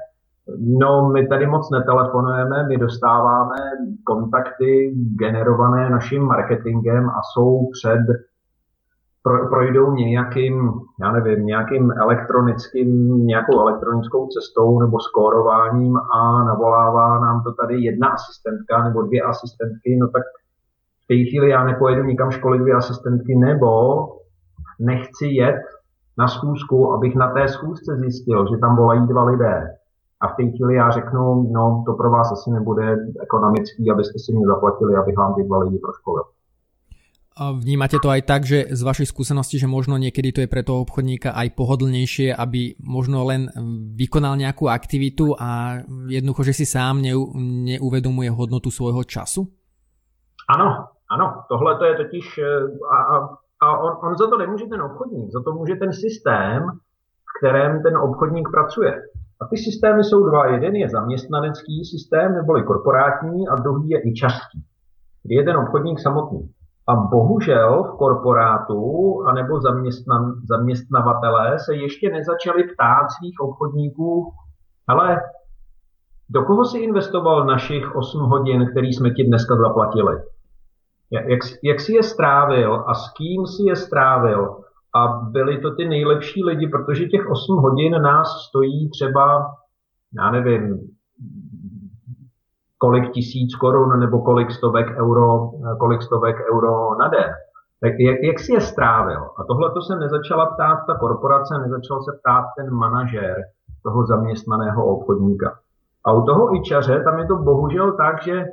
[0.60, 3.56] no my tady moc netelefonujeme, my dostáváme
[4.04, 8.06] kontakty generované naším marketingem a jsou před
[9.50, 17.54] projdou nějakým, já nevím, nějakým elektronickým, nějakou elektronickou cestou nebo skórováním a navolává nám to
[17.54, 20.24] tady jedna asistentka nebo dvě asistentky, no tak
[21.04, 23.70] v té chvíli já nepojedu nikam školit dvě asistentky, nebo
[24.80, 25.62] nechci jet
[26.18, 29.68] na schůzku, abych na té schůzce zjistil, že tam volají dva lidé.
[30.22, 34.34] A v té chvíli já řeknu, no to pro vás asi nebude ekonomický, abyste si
[34.34, 36.24] mě zaplatili, abych vám ty dva lidi proškolil.
[37.36, 40.88] Vnímate to aj tak, že z vašej skúsenosti, že možno niekedy to je pre toho
[40.88, 43.52] obchodníka aj pohodlnejšie, aby možno len
[43.92, 47.04] vykonal nejakú aktivitu a jednoducho, že si sám
[47.68, 49.52] neuvedomuje hodnotu svojho času?
[50.48, 52.48] Ano, ano, tohle to je totiž, e,
[52.92, 53.16] a, a,
[53.62, 56.64] a on, on za to nemůže ten obchodník, za to může ten systém,
[57.20, 58.96] v kterém ten obchodník pracuje.
[59.42, 60.48] A ty systémy jsou dva.
[60.48, 64.60] Jeden je zaměstnanecký systém, neboli korporátní, a druhý je i častý,
[65.24, 66.55] kdy je ten obchodník samotný.
[66.88, 74.34] A bohužel v korporátu anebo zaměstnan, zaměstnavatelé se ještě nezačali ptát svých obchodníků,
[74.88, 75.22] ale
[76.30, 80.16] do koho si investoval našich 8 hodin, který jsme ti dneska zaplatili?
[81.12, 81.24] Jak,
[81.64, 84.58] jak si je strávil a s kým si je strávil?
[84.96, 89.56] A byli to ty nejlepší lidi, protože těch 8 hodin nás stojí třeba,
[90.18, 90.95] já nevím,
[92.86, 97.32] kolik tisíc korun nebo kolik stovek euro, kolik stovek euro na den.
[97.82, 99.22] Tak jak, jak si je strávil?
[99.38, 103.36] A tohle to se nezačala ptát ta korporace, nezačal se ptát ten manažer
[103.84, 105.50] toho zaměstnaného obchodníka.
[106.06, 108.44] A u toho ičaře tam je to bohužel tak, že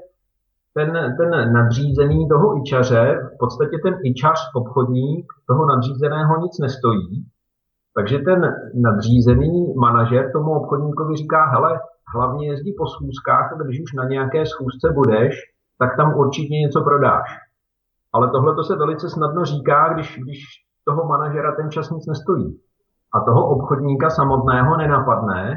[0.74, 7.24] ten, ten nadřízený toho ičaře, v podstatě ten ičař obchodník toho nadřízeného nic nestojí,
[7.96, 8.40] takže ten
[8.74, 11.80] nadřízený manažer tomu obchodníkovi říká, hele,
[12.14, 15.34] hlavně jezdí po schůzkách a když už na nějaké schůzce budeš,
[15.78, 17.28] tak tam určitě něco prodáš.
[18.12, 20.38] Ale tohle to se velice snadno říká, když, když
[20.84, 22.58] toho manažera ten čas nic nestojí.
[23.14, 25.56] A toho obchodníka samotného nenapadne,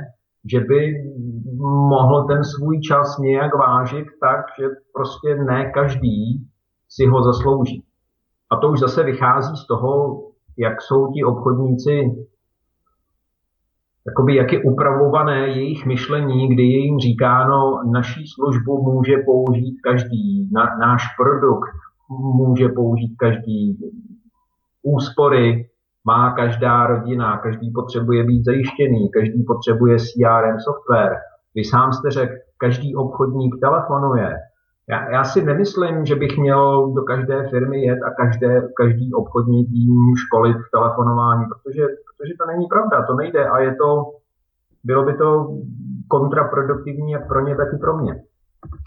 [0.51, 0.93] že by
[1.93, 6.47] mohl ten svůj čas nějak vážit tak, že prostě ne každý
[6.89, 7.83] si ho zaslouží.
[8.51, 10.21] A to už zase vychází z toho,
[10.57, 12.25] jak jsou ti obchodníci
[14.07, 20.49] jakoby jak je upravované jejich myšlení, kdy je jim říkáno, naší službu může použít každý,
[20.51, 21.69] na, náš produkt
[22.09, 23.77] může použít každý,
[24.83, 25.69] úspory
[26.05, 31.15] má každá rodina, každý potřebuje být zajištěný, každý potřebuje CRM software.
[31.55, 34.33] Vy sám jste řekl, každý obchodník telefonuje.
[34.89, 39.65] Já, já si nemyslím, že bych měl do každé firmy jet a každé, každý obchodní
[39.65, 41.83] tým školit v telefonování, protože
[42.17, 44.03] protože to není pravda, to nejde a je to,
[44.83, 45.57] bylo by to
[46.07, 48.13] kontraproduktivní jak pro ně, tak i pro mě.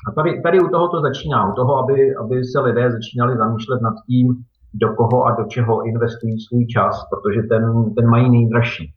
[0.09, 3.81] A tady, tady u toho to začíná, u toho, aby, aby se lidé začínali zamýšlet
[3.83, 4.35] nad tím,
[4.75, 8.93] do koho a do čeho investují svůj čas, protože ten, ten mají nejdražší.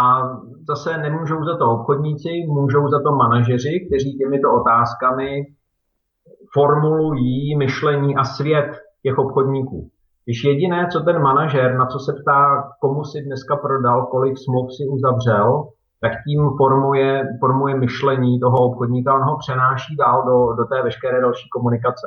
[0.00, 0.28] A
[0.68, 5.44] zase nemůžou za to obchodníci, můžou za to manažeři, kteří těmito otázkami
[6.52, 8.70] formulují myšlení a svět
[9.02, 9.90] těch obchodníků.
[10.26, 14.74] Když jediné, co ten manažer, na co se ptá, komu si dneska prodal, kolik smluv
[14.76, 15.68] si uzavřel,
[16.00, 21.20] tak tím formuje, formuje myšlení toho obchodníka, on ho přenáší dál do, do té veškeré
[21.20, 22.06] další komunikace.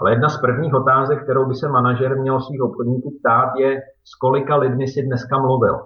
[0.00, 4.14] Ale jedna z prvních otázek, kterou by se manažer měl svých obchodníků ptát, je, s
[4.14, 5.76] kolika lidmi si dneska mluvil.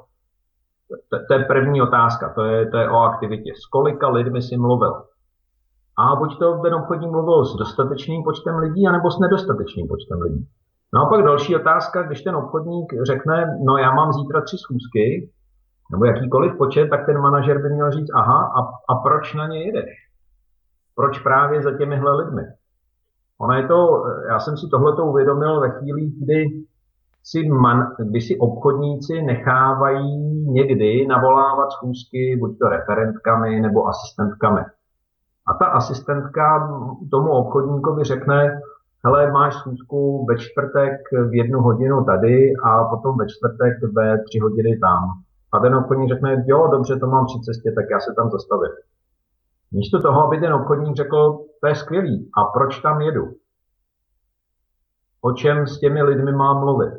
[1.11, 3.53] To, to je první otázka, to je, to je o aktivitě.
[3.55, 4.95] S kolika lidmi si mluvil?
[5.99, 10.47] A buď to ten obchodník mluvil s dostatečným počtem lidí, anebo s nedostatečným počtem lidí.
[10.95, 15.31] No a pak další otázka, když ten obchodník řekne, no já mám zítra tři schůzky,
[15.91, 19.67] nebo jakýkoliv počet, tak ten manažer by měl říct, aha, a, a proč na ně
[19.67, 19.91] jedeš?
[20.95, 22.43] Proč právě za těmihle lidmi?
[23.41, 26.47] Ono je to, já jsem si tohleto uvědomil ve chvíli, kdy
[27.25, 30.19] si, man, kdy si obchodníci nechávají
[30.53, 34.61] někdy navolávat schůzky buď to referentkami nebo asistentkami.
[35.47, 36.69] A ta asistentka
[37.11, 38.61] tomu obchodníkovi řekne,
[39.05, 40.93] hele, máš schůzku ve čtvrtek
[41.29, 45.03] v jednu hodinu tady a potom ve čtvrtek ve tři hodiny tam.
[45.53, 48.73] A ten obchodník řekne, jo, dobře, to mám při cestě, tak já se tam zastavím.
[49.73, 53.25] Místo toho, aby ten obchodník řekl, to je skvělý, a proč tam jedu?
[55.21, 56.95] O čem s těmi lidmi mám mluvit?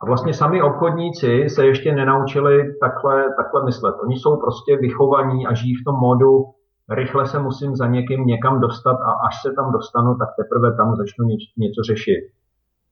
[0.00, 3.94] A vlastně sami obchodníci se ještě nenaučili takhle, takhle myslet.
[4.02, 6.44] Oni jsou prostě vychovaní a žijí v tom modu,
[6.88, 10.96] rychle se musím za někým někam dostat a až se tam dostanu, tak teprve tam
[10.96, 12.20] začnu něč, něco řešit.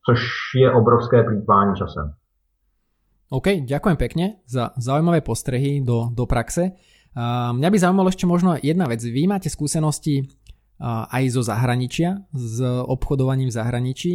[0.07, 0.21] Což
[0.57, 2.15] je obrovské plýtvání časem.
[3.33, 6.77] OK, ďakujem pekne za zaujímavé postrehy do, do praxe.
[7.15, 9.01] Uh, mňa by zaujímalo ešte možno jedna vec.
[9.01, 14.13] Vy máte skúsenosti uh, aj zo zahraničia, s obchodovaním v zahraničí.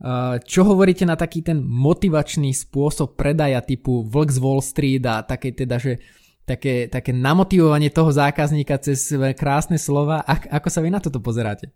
[0.00, 5.22] Uh, čo hovoríte na taký ten motivačný spôsob predaja typu Vlk z Wall Street a
[5.22, 6.02] také teda, že
[6.44, 10.20] také, také namotivovanie toho zákazníka cez krásne slova.
[10.28, 11.72] Ako sa vy na toto pozeráte?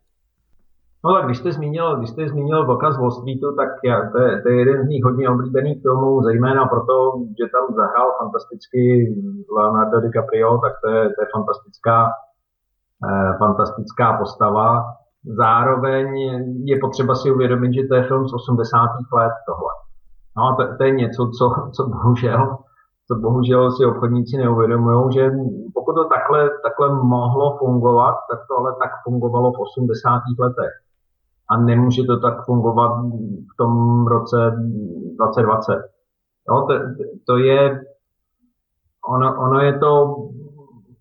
[1.05, 4.19] No tak když jste zmínil, když jste zmínil Vlka z Wall Streetu, tak já, to,
[4.19, 9.15] je, to je jeden z nich hodně oblíbených filmů, zejména proto, že tam zahrál fantasticky
[9.57, 12.11] Leonardo DiCaprio, tak to je, to je fantastická,
[13.09, 14.85] eh, fantastická postava.
[15.25, 16.07] Zároveň
[16.65, 18.91] je potřeba si uvědomit, že to je film z 80.
[19.13, 19.73] let tohle.
[20.37, 22.59] No to, to je něco, co, co bohužel
[23.09, 25.31] co bohužel si obchodníci neuvědomují, že
[25.75, 30.11] pokud to takhle, takhle mohlo fungovat, tak to ale tak fungovalo v 80.
[30.39, 30.73] letech
[31.51, 32.93] a nemůže to tak fungovat
[33.53, 34.37] v tom roce
[35.17, 35.73] 2020.
[36.49, 36.75] Jo, to,
[37.27, 37.81] to je,
[39.09, 40.17] ono, ono je to,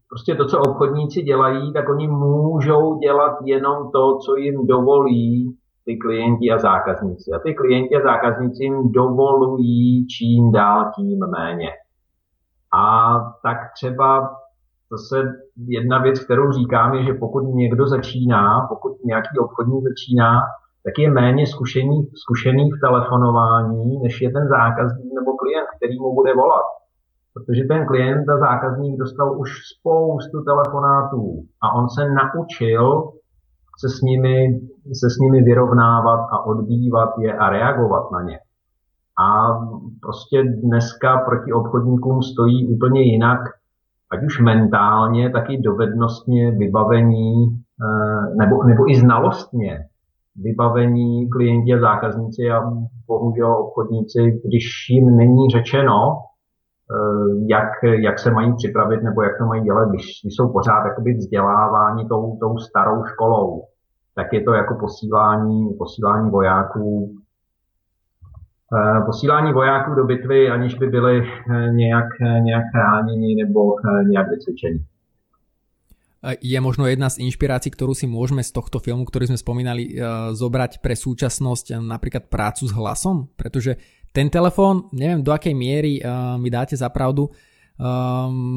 [0.10, 5.98] prostě to, co obchodníci dělají, tak oni můžou dělat jenom to, co jim dovolí ty
[5.98, 7.32] klienti a zákazníci.
[7.32, 11.70] A ty klienti a zákazníci jim dovolují čím dál tím méně.
[12.73, 14.36] A tak třeba
[14.91, 15.23] zase
[15.67, 20.41] jedna věc, kterou říkám, je, že pokud někdo začíná, pokud nějaký obchodník začíná,
[20.86, 26.15] tak je méně zkušený, zkušený v telefonování, než je ten zákazník nebo klient, který mu
[26.15, 26.65] bude volat.
[27.34, 33.12] Protože ten klient a zákazník dostal už spoustu telefonátů a on se naučil
[33.80, 34.60] se s nimi,
[35.01, 38.39] se s nimi vyrovnávat a odbývat je a reagovat na ně.
[39.19, 39.60] A
[40.01, 43.39] prostě dneska proti obchodníkům stojí úplně jinak
[44.12, 47.34] ať už mentálně, tak i dovednostně vybavení
[47.82, 49.80] eh, nebo, nebo i znalostně
[50.36, 52.51] vybavení klienti a zákazníci.
[52.51, 52.62] A
[53.08, 59.45] bohužel obchodníci, když jim není řečeno, eh, jak, jak se mají připravit nebo jak to
[59.45, 63.63] mají dělat, když jsou pořád jakoby vzdělávání tou, tou starou školou,
[64.15, 67.15] tak je to jako posílání, posílání vojáků
[69.06, 73.75] posílání vojáků do bitvy, aniž by byli eh, nějak, eh, nějak chráněni nebo
[74.10, 74.86] nějak vycvičení.
[76.41, 79.95] Je možno jedna z inšpirácií, ktorú si môžeme z tohto filmu, ktorý sme spomínali,
[80.34, 83.32] zobrať pre súčasnosť napríklad prácu s hlasom?
[83.38, 83.77] Pretože
[84.12, 86.01] ten telefón, neviem do akej miery
[86.41, 87.32] mi dáte za pravdu,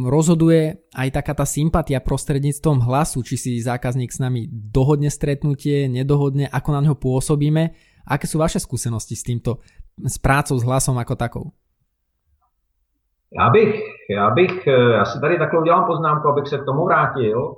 [0.08, 6.48] rozhoduje aj taká tá sympatia prostredníctvom hlasu, či si zákazník s nami dohodne stretnutie, nedohodne,
[6.48, 7.76] ako na neho pôsobíme.
[8.08, 9.60] Aké sú vaše skúsenosti s týmto
[10.06, 11.50] s prácou s hlasom jako takou?
[13.38, 16.84] Já bych, já bych, eh, já si tady takhle udělám poznámku, abych se k tomu
[16.84, 17.54] vrátil.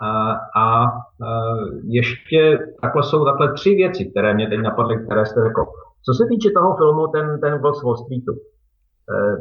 [0.00, 0.84] A, a
[1.84, 5.64] ještě takhle jsou takhle tři věci, které mě teď napadly, které jste řekl.
[6.04, 8.32] Co se týče toho filmu, ten, ten byl z Wall Streetu.
[9.12, 9.36] Eh,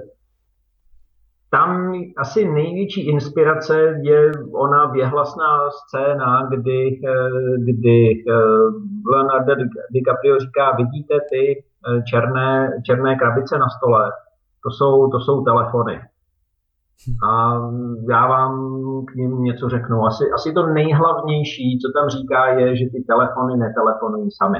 [1.52, 8.24] tam asi největší inspirace je ona věhlasná scéna, kdy, eh, kdy
[9.12, 9.54] Leonardo
[9.92, 11.74] DiCaprio říká, vidíte ty Eh,
[12.10, 14.12] černé, černé krabice na stole,
[14.64, 16.02] to jsou, to jsou telefony.
[17.30, 17.54] A
[18.10, 18.54] já vám
[19.06, 20.06] k ním něco řeknu.
[20.06, 24.60] Asi, asi to nejhlavnější, co tam říká, je, že ty telefony netelefonují sami.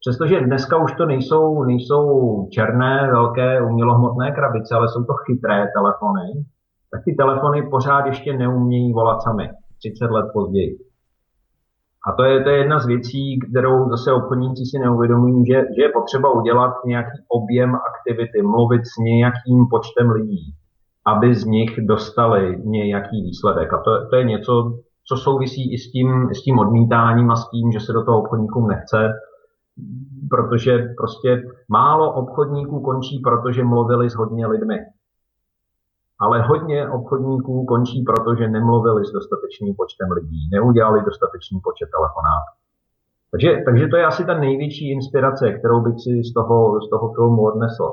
[0.00, 2.08] Přestože dneska už to nejsou, nejsou
[2.52, 6.44] černé, velké, umělohmotné krabice, ale jsou to chytré telefony,
[6.90, 9.50] tak ty telefony pořád ještě neumějí volat sami.
[9.78, 10.87] 30 let později.
[12.08, 15.82] A to je, to je jedna z věcí, kterou zase obchodníci si neuvědomují, že, že
[15.82, 20.54] je potřeba udělat nějaký objem aktivity, mluvit s nějakým počtem lidí,
[21.06, 23.72] aby z nich dostali nějaký výsledek.
[23.72, 24.78] A to, to je něco,
[25.08, 28.20] co souvisí i s tím, s tím odmítáním a s tím, že se do toho
[28.20, 29.12] obchodníkům nechce,
[30.30, 34.78] protože prostě málo obchodníků končí, protože mluvili s hodně lidmi.
[36.20, 42.52] Ale hodně obchodníků končí, protože nemluvili s dostatečným počtem lidí, neudělali dostatečný počet telefonátů.
[43.30, 47.12] Takže, takže to je asi ta největší inspirace, kterou bych si z toho, z toho
[47.12, 47.92] filmu odnesl.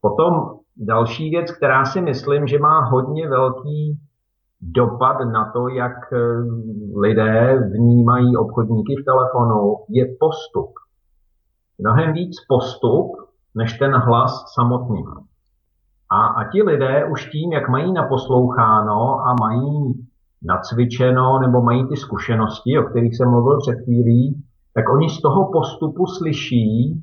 [0.00, 3.98] Potom další věc, která si myslím, že má hodně velký
[4.60, 6.18] dopad na to, jak eh,
[6.96, 10.70] lidé vnímají obchodníky v telefonu, je postup.
[11.78, 13.12] Mnohem víc postup,
[13.54, 15.04] než ten hlas samotný.
[16.12, 19.94] A, a ti lidé už tím, jak mají naposloucháno a mají
[20.42, 24.42] nacvičeno nebo mají ty zkušenosti, o kterých jsem mluvil před chvílí,
[24.74, 27.02] tak oni z toho postupu slyší,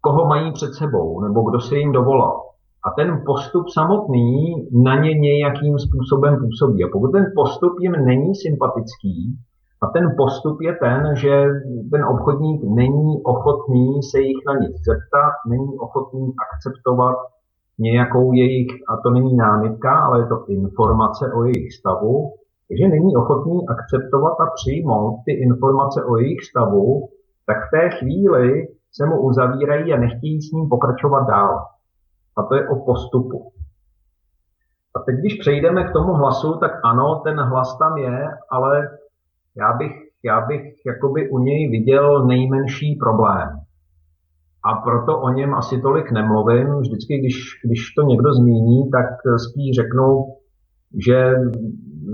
[0.00, 2.42] koho mají před sebou nebo kdo se jim dovolal.
[2.84, 4.54] A ten postup samotný
[4.84, 6.84] na ně nějakým způsobem působí.
[6.84, 9.38] A pokud ten postup jim není sympatický,
[9.82, 11.46] a ten postup je ten, že
[11.92, 17.16] ten obchodník není ochotný se jich na nic zeptat, není ochotný akceptovat
[17.78, 22.32] nějakou jejich, a to není námitka, ale je to informace o jejich stavu,
[22.68, 27.08] takže není ochotný akceptovat a přijmout ty informace o jejich stavu,
[27.46, 31.64] tak v té chvíli se mu uzavírají a nechtějí s ním pokračovat dál.
[32.36, 33.52] A to je o postupu.
[34.96, 38.88] A teď, když přejdeme k tomu hlasu, tak ano, ten hlas tam je, ale
[39.56, 39.92] já bych,
[40.24, 43.55] já bych jakoby u něj viděl nejmenší problém
[44.66, 46.78] a proto o něm asi tolik nemluvím.
[46.80, 49.06] Vždycky, když, když to někdo zmíní, tak
[49.50, 50.24] spíš řeknu,
[51.06, 51.34] že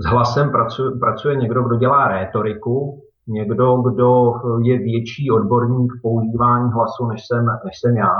[0.01, 4.33] s hlasem pracuje, pracuje někdo, kdo dělá rétoriku, někdo, kdo
[4.63, 8.15] je větší odborník v používání hlasu, než jsem, než jsem já.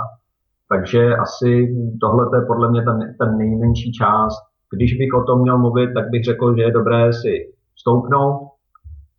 [0.70, 4.40] Takže asi tohle je podle mě ta, ta nejmenší část.
[4.76, 7.34] Když bych o tom měl mluvit, tak bych řekl, že je dobré si
[7.76, 8.40] stoupnout,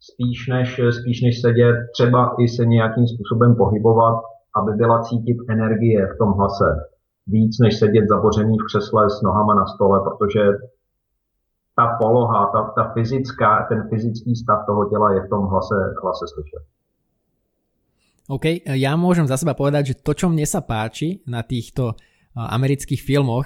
[0.00, 4.22] spíš než, spíš než sedět, třeba i se nějakým způsobem pohybovat,
[4.56, 6.64] aby byla cítit energie v tom hlase.
[7.26, 10.40] Víc než sedět zabořený v křesle s nohama na stole, protože
[11.76, 16.24] ta poloha, ta, ta fyzická, ten fyzický stav toho těla je v tom hlase, hlase
[16.34, 16.62] slyšet.
[18.24, 21.92] OK, ja môžem za seba povedať, že to, čo mne sa páči na týchto
[22.32, 23.44] amerických filmoch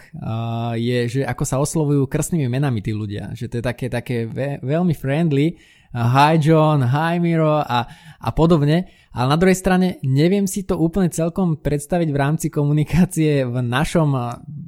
[0.78, 3.34] je, že ako sa oslovujú krstnými menami tí ľudia.
[3.34, 4.16] Že to je také, také
[4.62, 5.58] veľmi friendly
[5.92, 7.90] hi John, hi Miro a,
[8.20, 8.86] a podobne.
[9.08, 14.12] Ale na druhej strane neviem si to úplne celkom predstaviť v rámci komunikácie v našom,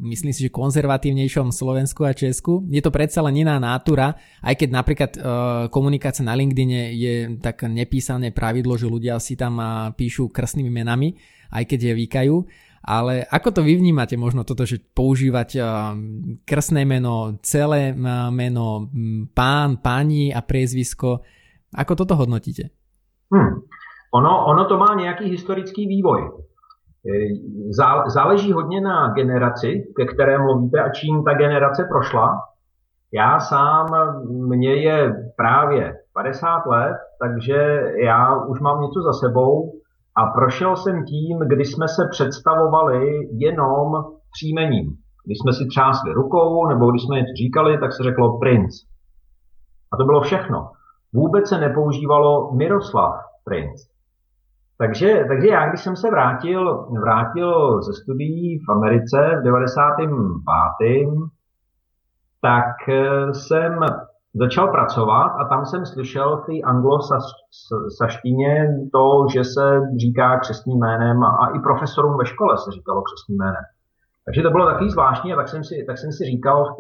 [0.09, 2.65] myslím si, že konzervatívnejšom Slovensku a Česku.
[2.73, 5.23] Je to predsa len iná nátura, aj keď napríklad uh,
[5.69, 11.13] komunikácia na LinkedIne je tak nepísané pravidlo, že ľudia si tam uh, píšu krstnými menami,
[11.53, 12.37] aj keď je vykajú.
[12.81, 15.93] Ale ako to vy vnímate možno toto, že používať uh,
[16.49, 17.93] krstné meno, celé
[18.33, 18.89] meno,
[19.37, 21.21] pán, pani a priezvisko,
[21.77, 22.73] ako toto hodnotíte?
[23.29, 23.63] Hmm.
[24.15, 26.31] Ono, ono to má nějaký historický vývoj.
[27.07, 27.11] E,
[28.07, 32.41] záleží hodně na generaci, ke které mluvíte a čím ta generace prošla.
[33.13, 33.87] Já sám,
[34.49, 39.73] mně je právě 50 let, takže já už mám něco za sebou
[40.17, 44.97] a prošel jsem tím, kdy jsme se představovali jenom příjmením.
[45.25, 48.75] Když jsme si třásli rukou, nebo když jsme něco říkali, tak se řeklo princ.
[49.93, 50.71] A to bylo všechno.
[51.13, 53.90] Vůbec se nepoužívalo Miroslav princ.
[54.81, 61.09] Takže, takže já, když jsem se vrátil, vrátil ze studií v Americe v 95.
[62.43, 63.81] tak eh, jsem
[64.35, 71.25] začal pracovat a tam jsem slyšel v té anglosaštině to, že se říká křesním jménem
[71.25, 73.65] a i profesorům ve škole se říkalo křesním jménem.
[74.25, 76.77] Takže to bylo takový zvláštní a tak jsem si, tak jsem si říkal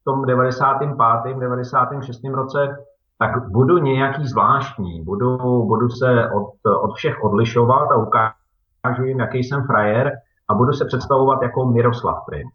[0.00, 1.38] v tom 95.
[1.38, 2.20] 96.
[2.34, 2.76] roce,
[3.18, 9.38] tak budu nějaký zvláštní, budu, budu se od, od všech odlišovat a ukážu jim, jaký
[9.38, 10.12] jsem frajer
[10.48, 12.52] a budu se představovat jako Miroslav Princ.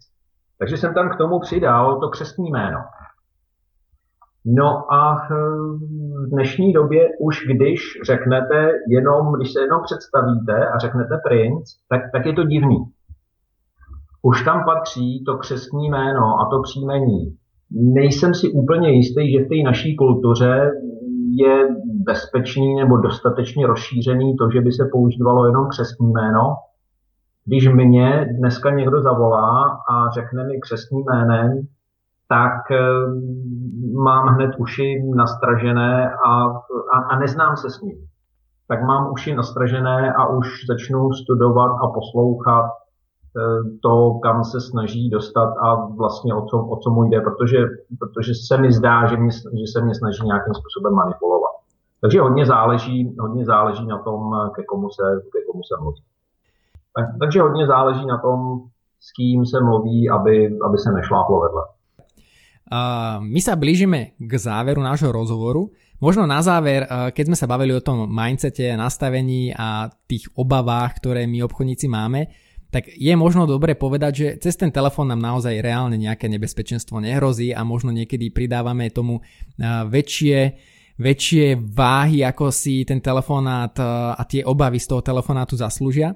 [0.59, 2.80] Takže jsem tam k tomu přidal to křestní jméno.
[4.45, 11.18] No a v dnešní době už když řeknete jenom, když se jenom představíte a řeknete
[11.28, 12.86] princ, tak, tak je to divný.
[14.22, 17.38] Už tam patří to křestní jméno a to příjmení.
[17.74, 20.72] Nejsem si úplně jistý, že v té naší kultuře
[21.36, 26.56] je bezpečný nebo dostatečně rozšířený to, že by se používalo jenom křestní jméno.
[27.46, 31.62] Když mě dneska někdo zavolá a řekne mi křestní jménem,
[32.30, 32.78] tak eh,
[34.04, 36.46] mám hned uši nastražené a,
[36.94, 37.98] a, a neznám se s ním.
[38.68, 42.66] Tak mám uši nastražené a už začnu studovat a poslouchat
[43.82, 47.58] to, kam se snaží dostat a vlastně o co, o co mu jde, protože,
[48.00, 51.52] protože se mi zdá, že, mě, že se mě snaží nějakým způsobem manipulovat.
[52.02, 54.20] Takže hodně záleží, hodně záleží na tom,
[54.56, 56.04] ke komu se, ke komu se mluví.
[56.96, 58.70] Tak, takže hodně záleží na tom,
[59.00, 61.64] s kým se mluví, aby, aby se nešláplo vedle.
[62.74, 65.70] Uh, my sa blížime k záveru nášho rozhovoru.
[66.02, 66.84] Možno na záver,
[67.16, 72.28] keď sme sa bavili o tom mindsete, nastavení a tých obavách, ktoré my obchodníci máme,
[72.74, 77.54] tak je možno dobre povedať, že cez ten telefón nám naozaj reálne nejaké nebezpečenstvo nehrozí
[77.54, 79.22] a možno niekedy pridávame tomu
[79.62, 83.74] väčšie väčšie váhy, ako si ten telefonát
[84.14, 86.14] a tie obavy z toho telefonátu zaslúžia.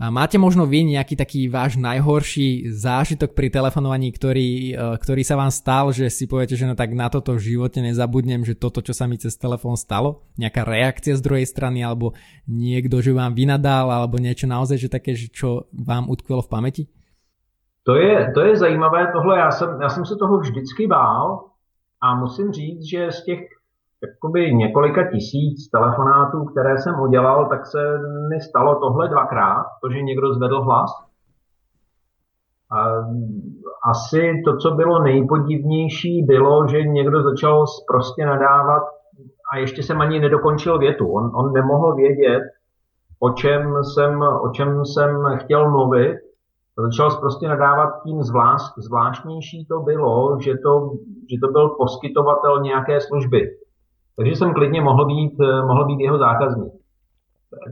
[0.00, 5.36] A máte možno vy nejaký taký váš najhorší zážitok pri telefonovaní, ktorý, e, ktorý sa
[5.36, 8.80] vám stal, že si poviete, že no tak na toto v živote nezabudnem, že toto,
[8.80, 12.16] čo sa mi cez telefón stalo, nejaká reakcia z druhej strany, alebo
[12.48, 16.82] niekto, že vám vynadal, alebo niečo naozaj, že také, čo vám utkvelo v pamäti?
[17.84, 21.52] To je, to je zajímavé, tohle já jsem, já jsem se toho vždycky bál
[22.00, 23.40] a musím říct, že z těch
[24.02, 27.98] jakoby několika tisíc telefonátů, které jsem udělal, tak se
[28.28, 30.90] mi stalo tohle dvakrát, to, že někdo zvedl hlas.
[32.72, 32.86] A
[33.90, 38.82] asi to, co bylo nejpodivnější, bylo, že někdo začal prostě nadávat
[39.52, 41.12] a ještě jsem ani nedokončil větu.
[41.12, 42.42] On, on nemohl vědět,
[43.18, 46.16] o čem, jsem, o čem jsem chtěl mluvit.
[46.78, 50.90] Začal prostě nadávat tím zvlášť, zvláštnější to bylo, že to,
[51.30, 53.59] že to byl poskytovatel nějaké služby
[54.20, 56.72] takže jsem klidně mohl být, eh, mohl být jeho zákazník.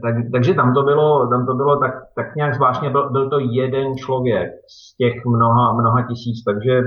[0.01, 3.39] Tak, takže tam to bylo, tam to bylo tak, tak nějak zvláštně, byl, byl to
[3.39, 6.83] jeden člověk z těch mnoha, mnoha tisíc, takže eh,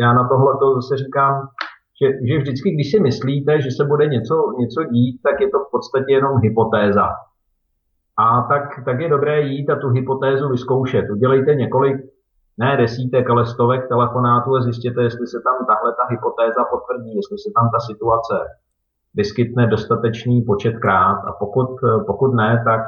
[0.00, 1.34] já na tohle to zase říkám,
[2.02, 5.58] že, že vždycky, když si myslíte, že se bude něco, něco dít, tak je to
[5.58, 7.08] v podstatě jenom hypotéza.
[8.18, 11.04] A tak, tak je dobré jít a tu hypotézu vyzkoušet.
[11.10, 11.96] Udělejte několik,
[12.58, 17.38] ne desítek, ale stovek telefonátů a zjistěte, jestli se tam tahle ta hypotéza potvrdí, jestli
[17.38, 18.34] se tam ta situace
[19.14, 22.82] vyskytne dostatečný počet krát a pokud, pokud ne, tak,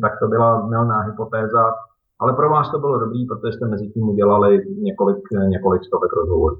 [0.00, 1.74] tak to byla milná hypotéza,
[2.18, 6.56] ale pro vás to bylo dobrý, protože jste mezi tím udělali několik, několik stovek rozhovorů.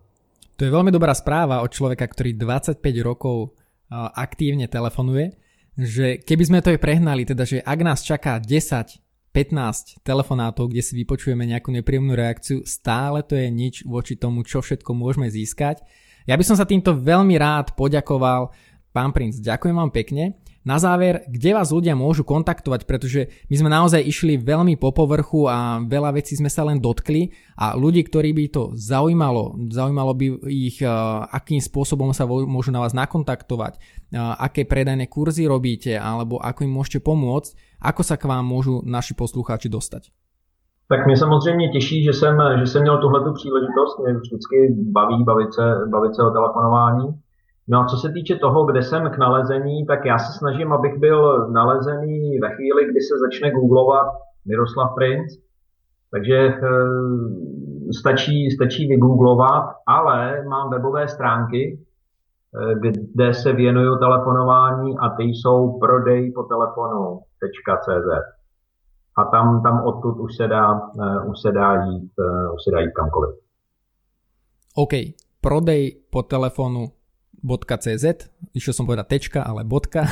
[0.57, 3.53] To je veľmi dobrá správa od človeka, ktorý 25 rokov
[3.93, 5.37] aktívne telefonuje,
[5.77, 9.05] že keby sme to aj prehnali, teda že ak nás čaká 10
[9.37, 14.65] 15 telefonátov, kde si vypočujeme nejakú nepríjemnú reakciu, stále to je nič voči tomu, čo
[14.65, 15.85] všetko môžeme získať.
[16.25, 18.57] Ja by som sa týmto veľmi rád poďakoval
[18.97, 20.41] Pán princ, ďakujem vám pekne.
[20.65, 25.45] Na záver, kde vás ľudia môžu kontaktovať, pretože my sme naozaj išli veľmi po povrchu
[25.45, 27.29] a veľa vecí sme sa len dotkli
[27.61, 30.89] a ľudí, ktorí by to zaujímalo, zaujímalo by ich, eh,
[31.29, 36.73] akým spôsobom sa môžu na vás nakontaktovať, eh, aké predajné kurzy robíte alebo ako im
[36.73, 37.53] môžete pomôcť,
[37.85, 40.09] ako sa k vám môžu naši poslucháči dostať.
[40.89, 43.99] Tak mě samozřejmě těší, že jsem, že jsem měl tuhletu příležitost.
[43.99, 47.26] Mě vždycky baví bavit se, bavit se o telefonování.
[47.69, 50.99] No a co se týče toho, kde jsem k nalezení, tak já se snažím, abych
[50.99, 54.07] byl nalezený ve chvíli, kdy se začne googlovat
[54.47, 55.33] Miroslav Princ.
[56.11, 56.53] Takže e,
[58.01, 62.75] stačí, stačí vygooglovat, ale mám webové stránky, e,
[63.15, 68.37] kde se věnuju telefonování a ty jsou prodej po telefonu.cz.
[69.19, 72.13] A tam, tam odtud už se dá, uh, už se dá jít,
[72.55, 73.35] už se dá jít kamkoliv.
[74.75, 74.93] OK,
[75.41, 76.87] prodej po telefonu
[77.43, 78.05] .cz,
[78.57, 80.07] išiel som povedať tečka, ale bodka.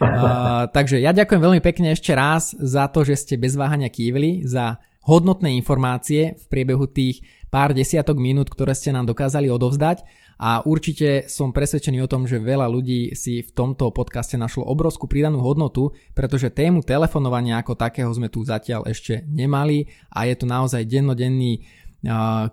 [0.00, 4.46] uh, takže ja ďakujem veľmi pekne ešte raz za to, že ste bez váhania kývili,
[4.46, 7.20] za hodnotné informácie v priebehu tých
[7.52, 10.02] pár desiatok minút, ktoré ste nám dokázali odovzdať
[10.34, 15.06] a určite som presvedčený o tom, že veľa ľudí si v tomto podcaste našlo obrovskú
[15.06, 20.46] pridanú hodnotu, pretože tému telefonovania ako takého sme tu zatiaľ ešte nemali a je to
[20.50, 21.62] naozaj dennodenný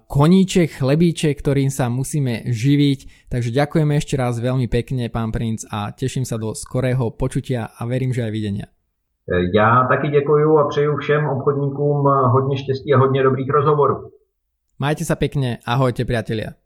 [0.07, 3.31] koníček, chlebíček, ktorým sa musíme živiť.
[3.31, 7.83] Takže ďakujeme ešte raz veľmi pekne, pán princ, a teším sa do skorého počutia a
[7.83, 8.67] verím, že aj videnia.
[9.53, 14.11] Já taky děkuju a přeju všem obchodníkům hodně štěstí a hodně dobrých rozhovorů.
[14.81, 16.57] Majte sa pekne, ahojte priatelia.